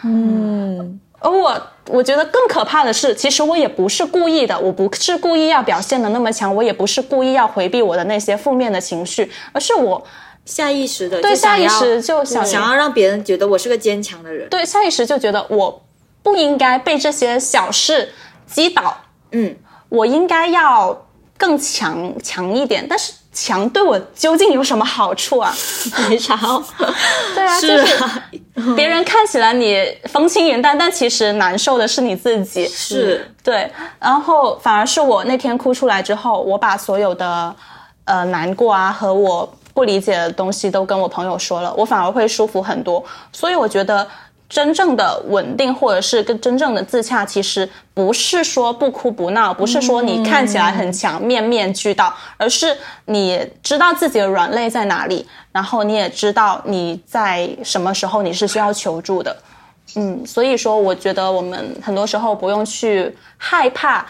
[0.04, 1.58] 嗯，而我
[1.88, 10.06] 我觉得更可怕的是，其实我也不是故意的，我不是故意要表现的那么强，我也不是故意要回避我的那些负面的情绪，而是我。
[10.44, 15.82] 下意识的对下意识就想想要让别人觉得我是个坚强的人，对下意识就觉得我
[16.22, 18.12] 不应该被这些小事
[18.46, 18.96] 击倒，
[19.30, 19.54] 嗯，
[19.88, 21.06] 我应该要
[21.38, 22.84] 更强强一点。
[22.88, 25.54] 但是强对我究竟有什么好处啊？
[26.10, 26.36] 没啥，
[27.34, 27.86] 对啊，就是
[28.74, 32.66] 别人看起来你风轻云淡，但其实难受的是你自己。
[32.68, 33.70] 是对，
[34.00, 37.54] 然后反而是我那天哭出来之后，我把所有的
[38.04, 39.54] 呃难过啊和我。
[39.74, 43.02] 不理解的东西都跟我朋友说了，我反而会舒服很多。
[43.32, 44.06] 所以我觉得，
[44.48, 59.34] 真正的稳定或者是跟真正的自洽，其实不是说不哭不闹，不是说你看起来很强面面俱到，而是你知道自己的软肋在哪里，然后你也知道你在什么时候你是需要求助的。
[59.96, 64.04] 嗯，所以说我觉得我们很多时候不用去害怕，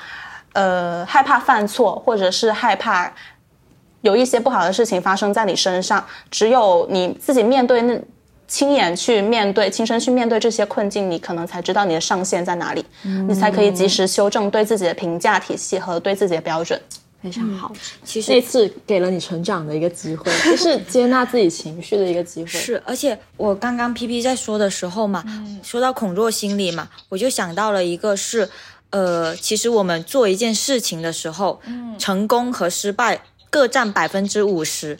[0.55, 3.13] 呃，害怕犯错，或者是害怕。
[4.03, 7.99] 有一些不好的事情发生在你身上，只有你自己面对那
[8.47, 12.85] 亲眼去面对、亲身去面对这些困境，你可能才知道你的上限在哪里，
[13.27, 16.79] 你才可以及时修正对自己的评价体系和对自己的标准。
[17.23, 17.73] 非常好，
[18.05, 22.49] 其实那次给了你成长的一个机会， 就是接纳自己情绪的一个机会。
[22.49, 25.25] 是，而且我刚刚 P P 在说的时候嘛，
[25.63, 28.51] 说到恐弱心理嘛，我就想到了一个是，
[28.91, 31.61] 呃，其实我们做一件事情的时候，
[31.97, 33.23] 成功和失败。
[33.53, 34.99] 各占百分之五十，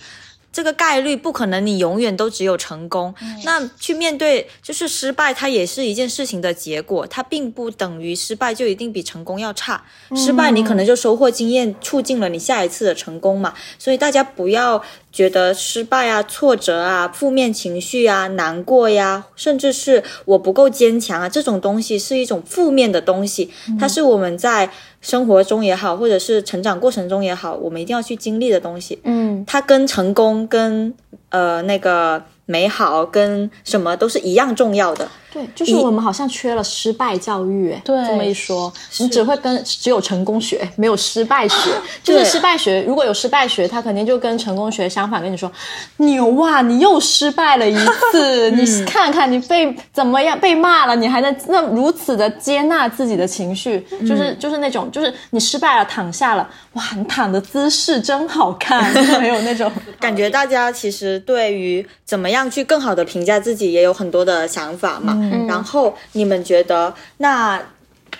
[0.53, 3.15] 这个概率不可能，你永远都只有成功。
[3.45, 9.83] 那去面对就是失败，它也是一件事情的结果，它并不等于失败就一定比成功要差。
[10.15, 13.55] 失败你可能就收获经验，促进了你下一次的成功嘛。
[13.79, 14.85] 所以大家不要。
[15.13, 23.51] 觉得失败啊、挫折啊、负面情绪啊、难过呀，甚至是我不够坚强啊，这种东西是一种负面的东西。
[23.79, 24.71] 它是我们在
[25.03, 28.99] 生活中也好，或者是成长过程中也好，我们一定要去经历的东西。
[29.05, 30.95] 嗯，它跟成功、跟
[31.29, 35.07] 呃那个美好、跟什么都是一样重要的。
[35.33, 41.71] 对，就是我们好像缺了失败教育，对，这么一说，你只会跟只有成功学，没有失败学。
[42.03, 45.51] 就是失败学，如果有失败学，他肯定就跟成功学相反，跟你说，
[45.97, 47.75] 牛啊，你又失败了一
[48.11, 60.29] 次， 你看看你被怎么样被骂了，你还能那如此的接纳自己的情绪，就是就是那种，就是你失败了躺下了，哇，你躺的姿势真好看，没有那种 感觉。
[60.29, 65.22] 大家其实对于怎么样去更好的评价自己，也有很多的想法嘛。
[65.47, 67.63] 然后你们觉得那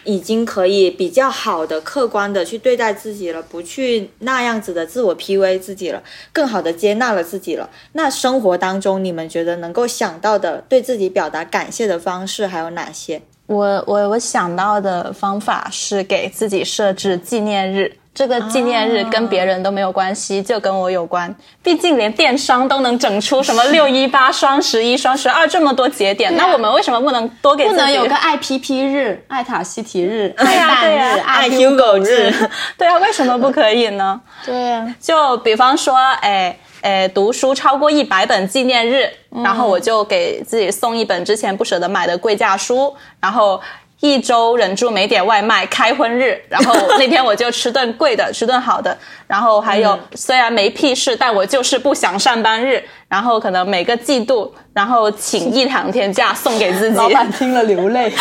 [0.05, 7.69] 已经可以比较好的、客观的去对待自己了，不去那样子的自我 PUA 自己了，更好的接纳了自己了。
[7.93, 13.23] 那生活当中你们觉得能够想到的对自己表达感谢的方式还有哪些？
[13.47, 17.97] 我我我想到的方法是给自己设置纪念日。
[18.15, 21.35] 这个纪念日跟别人都没有关系，就跟我有关。
[21.63, 27.67] 毕竟连电商都能整出什么 六一八、双十一、双十二这么多节点，那我们为什么不能多给？
[27.67, 32.33] 不能有个爱 PP 日、爱塔西提日、 爱蛋日、爱 Hugo 日？
[32.77, 34.21] 对啊，为什么不可以呢？
[34.45, 36.57] 对啊，就比方说，哎。
[36.83, 39.09] 诶，读书超过一百本纪念日，
[39.45, 43.61] 然后我就给自己送一本之前不舍得买的贵价书，然后。
[44.03, 48.99] 一周忍住没点外卖，开荤日， 然后那天我就吃顿贵的，吃顿好的，
[49.29, 56.97] 然后还有虽然没屁事，但我就是不想上班日，然后可能每个季度，然后请一两天假送给自己。
[56.97, 58.13] 老板听了流泪。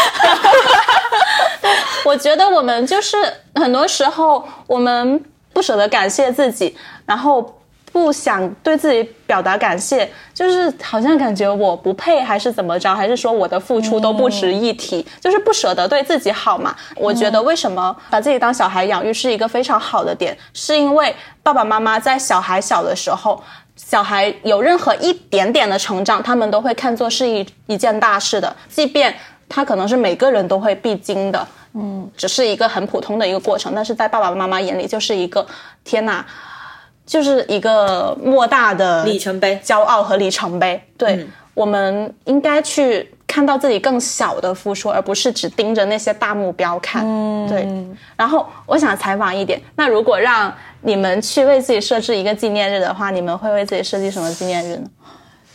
[2.05, 3.17] 我觉得我们就是
[3.55, 5.19] 很多时候我们
[5.51, 6.77] 不舍得感谢自己，
[7.07, 7.57] 然后。
[7.91, 12.95] 不想对自己表达感谢，就是好像感觉我不配，还是怎么着？
[12.95, 15.05] 还是说我的付出都不值一提？
[15.19, 16.73] 就是不舍得对自己好嘛？
[16.95, 21.13] 我觉得为什么把自己当小孩养育是一个非常好的点，是因为
[21.43, 23.43] 爸爸妈妈在小孩小的时候，
[23.75, 29.13] 小孩有任何一点点的成长，他们都会看作是一一件大事的，即便
[29.49, 35.45] 他可能是每个人都会必经的，嗯，只是一个很普通的一个过程，但是在爸爸妈妈眼里就是一个
[35.83, 36.25] 天哪。
[37.11, 40.81] 就是一个莫大的里程碑、骄傲和里程碑。
[40.97, 47.03] 对，我们应该去看到自己更小的付出，而不是只盯着那些大目标看。
[47.49, 47.67] 对。
[48.15, 54.89] 然后我想采访一点，那如果让你们去为自己设置一个纪念日的话，你们会为自己设计什么纪念日呢？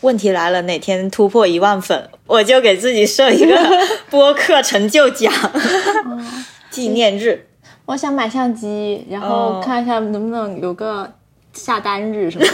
[0.03, 3.59] 问题来了，哪天突破一万粉，我就给自己设一个
[4.11, 5.33] 播客成就奖
[6.69, 7.47] 纪念日。
[7.87, 11.11] 我想买相机，然后看一下能不能有个。
[11.57, 12.45] 下单日是吗？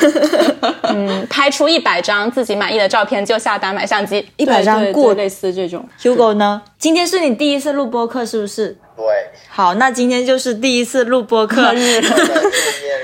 [0.95, 5.87] 嗯，拍出一百张自己满意的照片就下单买相机，一百张过类似这种。
[6.01, 6.63] Hugo 呢？
[6.79, 8.77] 今天是你第一次录播客是不是？
[8.97, 9.05] 对。
[9.49, 12.01] 好，那今天就是第一次录播客 日，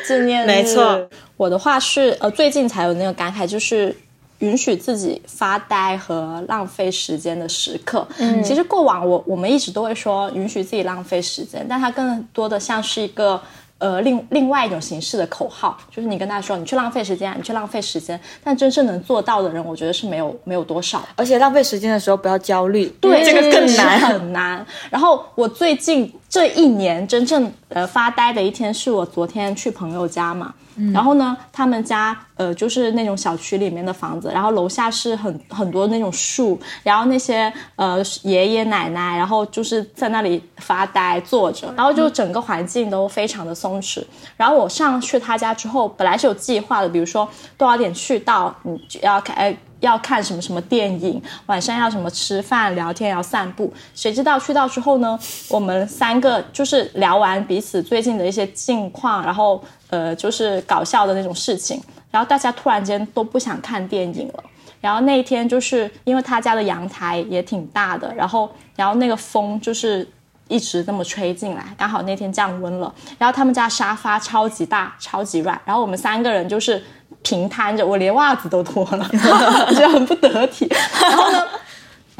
[0.06, 0.46] 纪念日。
[0.46, 3.94] 没错，我的话是呃，最近才有那个感慨，就是
[4.38, 8.06] 允许自己发呆和浪费时间的时刻。
[8.18, 13.40] 嗯，其实过往我我们一直都会说允许自己浪费时间，但它更多的像是一个。
[13.78, 21.00] 呃，另另外一种形式的口号，就是你跟他说，你去浪费时间，你去浪费时间，但真正能做到的人，我觉得是没有没有多少。
[21.14, 24.66] 而且浪费时间的时候不要焦虑，对这个更难很难。
[24.90, 30.52] 然后我最近这一年真正呃发呆的一天，是我昨天去朋友家嘛。
[30.92, 44.02] 然后呢，他们家呃就是那种小区里面的房子，然后楼下是很很多那种树，然后那些呃爷爷奶奶，然后就是在那里发呆坐着，然后就整个环境都非常的松弛。
[44.36, 49.56] 然后我上去他家之后，本来是有计划的，比如说多少点去到，你要开。
[49.80, 53.72] 要看什么什么电影，晚上要什么吃饭、聊天、要散步。
[53.94, 55.16] 谁知道去到之后呢？
[55.48, 61.82] 我们三个就是聊完彼此最近的一些近况，然后呃，就是搞笑的那种事情。
[62.10, 64.44] 然后大家突然间都不想看电影了。
[64.80, 70.08] 然后那一天就是因为他家的阳台也挺大的，然后然后那个风就是
[70.48, 72.92] 一直这么吹进来，刚好那天降温了。
[73.18, 76.82] 然后他们家沙发超级大、超级软，然后我们三个人就是。
[77.20, 80.68] 平摊着，我连袜子都脱了， 觉得很不得体。
[81.02, 81.44] 然后呢，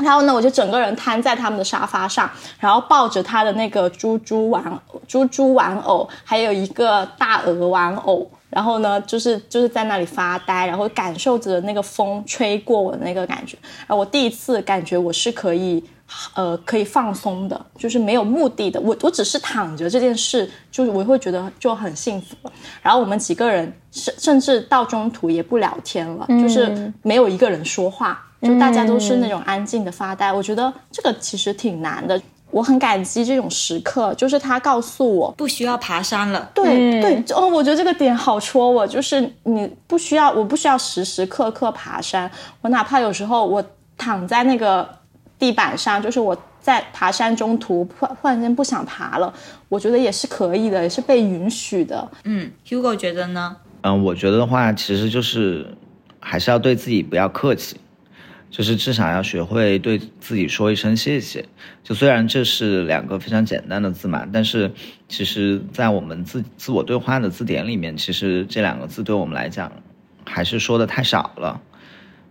[0.09, 8.27] 然后呢，我就整个人瘫在他们的沙发上，然后抱着他的那个猪猪玩猪猪玩偶，还有一个大鹅玩偶。
[8.49, 13.59] 然后呢，就是就是在那里发呆，然后感受着那个风吹过我的那个感觉。
[13.87, 15.85] 然后，我第一次感觉我是可以。
[16.33, 18.81] 呃，可以放松的，就是没有目的的。
[18.81, 22.35] 我我只是躺着这件事，就是我会觉得就很幸福。
[22.81, 30.33] 然后我们几个人甚甚至到中途也不聊天了，就是没有一个人说话，就大家都是那种安静的发呆。
[30.33, 32.21] 我觉得这个其实挺难的，
[32.51, 36.51] 我很感激这种时刻，就是他告诉我不需要爬山了。
[36.55, 42.31] 对对哦，我觉得这个点好戳我，就是你不需要，我不需要时时刻刻爬山，
[42.61, 43.65] 我哪怕有时候我
[43.97, 44.89] 躺在那个。
[45.39, 49.33] 地板上，就是我在爬山中途，忽忽然间不想爬了，
[49.69, 52.11] 我觉得也是可以的，也是被允许的。
[52.25, 53.57] 嗯，Hugo 觉得呢？
[53.83, 55.65] 嗯，我觉得的话，其实就是
[56.19, 57.77] 还是要对自己不要客气，
[58.51, 61.47] 就是至少要学会对自己说一声谢谢。
[61.83, 64.73] 就虽然这是两个非常简单的字嘛，但是
[65.09, 69.73] 其实，在我们自自我对话的字典里面，其实这两个字对我们来讲，
[70.25, 71.61] 还是说的太少了。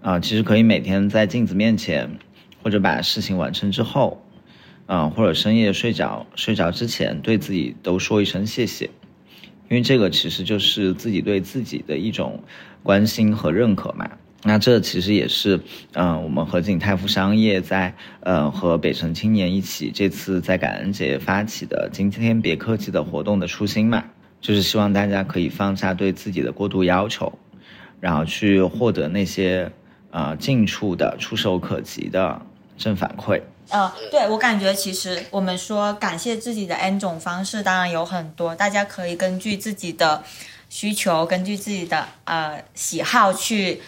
[0.01, 2.20] 啊，其实可以每天在镜子面前。
[2.63, 4.26] 或者把事情完成之后，
[4.88, 8.89] 嗯，或者深夜睡着睡着之前，对自己都说一声谢谢，
[9.70, 12.43] 因为这个其实就是自己对自己的一种
[12.84, 14.09] 关心和认可嘛。
[14.47, 15.59] 那这其实也是，
[15.91, 24.05] 嗯，我们和景泰富商业在，呃，和北城青年一起这次在感恩节发起的“今天别客气”的活动的初心嘛，
[24.39, 27.37] 就是希望大家可以放下对自己的过度要求，
[27.99, 29.69] 然后去获得那些。
[30.09, 32.41] 啊，近处的、触手可及的
[32.77, 33.39] 正反馈。
[33.69, 40.23] 呃，对我感觉，其实我们说感谢自己的 N 种方式，当然有很多，大家可以根据自己的
[40.77, 43.81] 需求，根据自己的呃喜好去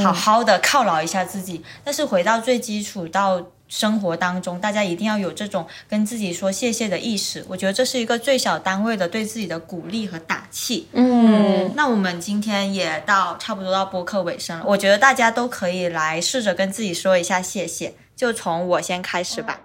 [0.00, 1.64] 好好的犒劳一下自己。
[1.82, 3.44] 但是回到最基础到。
[3.68, 7.44] 生活当中，大家一定要有这种跟自己说谢谢的意识。
[7.48, 10.86] 我觉得这是一个最小单位的对自己的鼓励和打气。
[10.92, 17.94] 嗯，那我们今天也到差不多到播客尾声了，我觉得大家都可以来试着跟自己说一下谢谢。
[18.14, 19.58] 就从我先开始吧。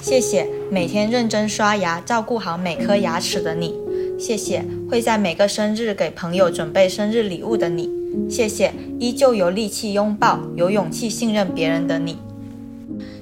[0.00, 3.87] 谢谢每天认真刷牙、照顾好每颗牙齿的你。
[4.18, 7.88] 谢谢会在每个生日给朋友准备生日礼物的你。
[8.28, 12.18] 谢谢依旧有力气拥抱、有勇气信任别人的你。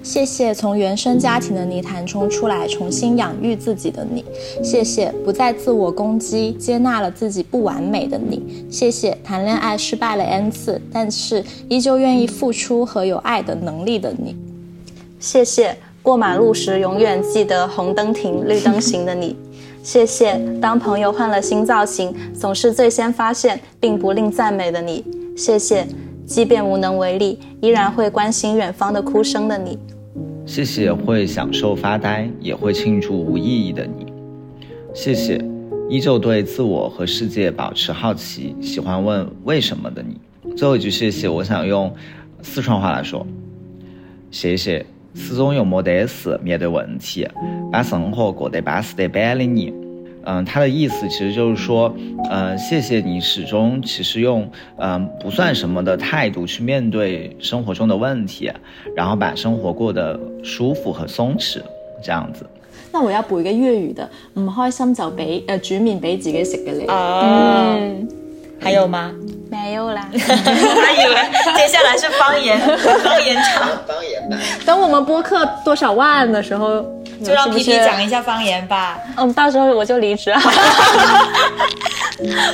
[0.02, 4.24] 谢谢从原生家庭的泥潭中出来，重新养育自己的你。
[4.62, 8.64] 谢谢不再自我攻击，接纳了自己不完美的你。
[8.70, 14.36] 谢谢谈恋爱失败了 n 次，但是依旧愿意付出和有爱的能力的你。
[15.18, 19.36] 谢谢过马路时永远记得红灯停、绿灯行的你。
[19.86, 25.04] 谢谢当朋友换了新造型，总是最先发现并不吝赞美的你。
[25.36, 25.86] 谢谢
[26.26, 29.78] 即便无能为力，依然会关心远方的哭声的你。
[30.44, 34.12] 谢谢会享受发呆，也会庆祝无意义的你。
[34.92, 35.40] 谢谢
[35.88, 40.18] 依旧对自我和世界保持好奇，喜欢问为什么的你。
[40.56, 41.94] 最后一句谢谢，我想用
[42.42, 43.24] 四川话来说：
[44.32, 44.84] 谢谢
[45.16, 47.26] 始终用没得事面对问题，
[47.72, 49.72] 把生活过得巴适得板的你。
[50.28, 51.94] 嗯，他的意思其实就是说，
[52.30, 58.50] 嗯，谢谢你始终其实用嗯不算什么的态度去面对生活中的问题，
[58.96, 61.60] 然后把生活过得舒服和松弛
[62.02, 62.44] 这样子。
[62.92, 66.86] 那我要补一个粤语的，唔開心就俾誒煮麵俾自己食嘅你。
[66.86, 67.78] 哦，
[68.62, 69.10] 还有吗？
[69.50, 70.08] 没有啦。
[70.12, 70.18] 我
[70.84, 71.14] 还以为
[71.56, 72.58] 接下来是方言
[73.04, 74.38] 方言场，方言版。
[74.64, 76.82] 等我们播客多少万的时候，
[77.24, 78.98] 就让是不 P P 是讲一下方言吧。
[79.16, 80.40] 嗯，到时候我就离职了。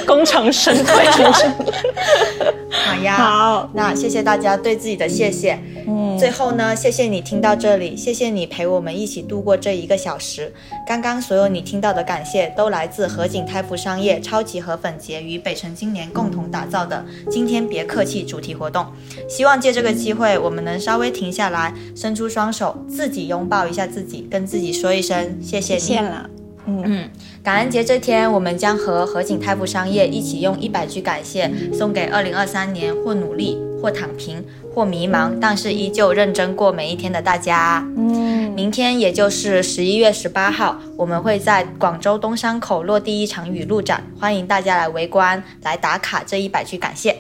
[0.07, 1.05] 功成身退。
[2.73, 5.59] 好呀，好，那谢谢大家对自己的谢谢。
[5.87, 10.53] 嗯，最后呢，谢谢你听到这里，谢谢你陪我们一起度过这一个小时。
[10.87, 18.87] 刚刚所有你听到的感谢，都来自河景泰富商业超级河粉节与北辰今年共同打造的“今天别客气”主题活动。
[19.29, 25.81] 希望借这个机会，我们能稍微停下来，伸出双手，自己拥抱一下自己，跟自己说一声谢谢你。
[25.81, 26.31] 谢了。
[26.65, 27.11] 嗯，
[27.45, 37.85] 感恩节这天，我们将和合景泰富商业一起用一百句感谢送给二零二三年或努力、或躺平、或迷茫，但是依旧认真过每一天的大家。
[37.97, 47.12] 嗯，明天也就是十一月十八号，我们会在广州东山口落地一场雨露展，欢迎大家来围观、来打卡这一百句感谢。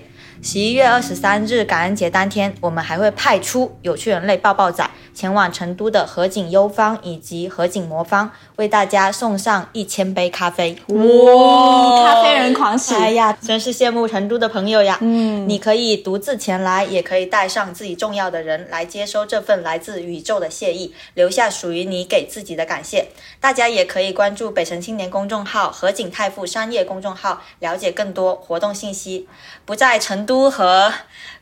[0.45, 10.77] 十一月二十三日感恩节当天，我们还会派出有趣人类抱抱仔前往成都的河景优方以及河景魔方，为大家送上一千杯咖啡。
[10.89, 12.93] 哇，咖啡人狂喜！
[12.97, 14.99] 哎呀，真是羡慕成都的朋友呀！
[15.01, 23.07] 嗯，你可以独自前来，也可以带上自己重要的人来接收这份来自宇宙的谢意，留下属于你给自己的感谢。
[23.39, 29.29] 大家也可以关注北辰青年公众号、河景泰富商业公众号，了解更多活动信息。
[29.65, 30.93] 不在成都和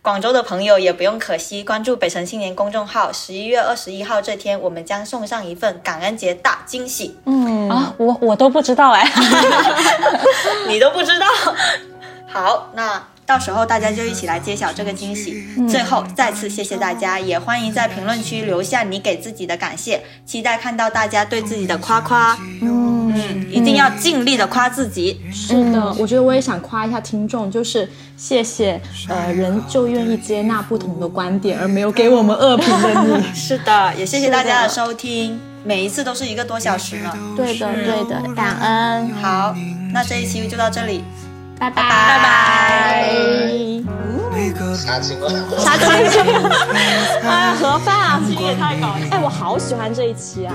[0.03, 3.12] 广州的朋友也不用可惜，关注北辰青年公众号。
[3.12, 7.19] 十一月二十一号这天，我们将送上一份感恩节大惊喜。
[7.27, 9.12] 嗯，啊，我我都不知道哎。
[10.69, 11.27] 你都不知道。
[12.33, 15.45] 好，那到时候大家就一起来揭晓这个惊喜。
[15.69, 22.39] 最后再次谢谢大家，也欢迎在评论区留下你给自己的感谢，期待看到大家对自己的夸夸。
[22.62, 25.20] 嗯嗯，一定要尽力的夸自己。
[25.32, 33.23] 是的，我觉得我也想夸一下听众，就是谢谢，呃，人就愿意接纳不同的观点，而没有给我们恶评的你。
[33.35, 37.16] 是的，也谢谢大家的收听，每一次都是一个多小时了。
[37.37, 39.11] 对的，对的，感恩。
[39.15, 39.55] 好，
[39.93, 41.05] 那这一期就到这里，
[41.59, 43.11] 拜拜拜拜。
[44.74, 45.28] 杀青了。
[45.59, 46.23] 杀青！
[47.23, 49.05] 哎，盒饭啊，这也太搞笑！
[49.11, 50.55] 哎，我好喜欢这一期啊。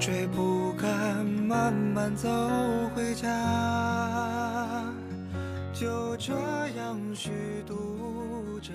[0.00, 0.88] 追不敢，
[1.26, 2.26] 慢慢走
[2.96, 3.28] 回家，
[5.74, 6.32] 就这
[6.78, 7.30] 样虚
[7.66, 8.72] 度着。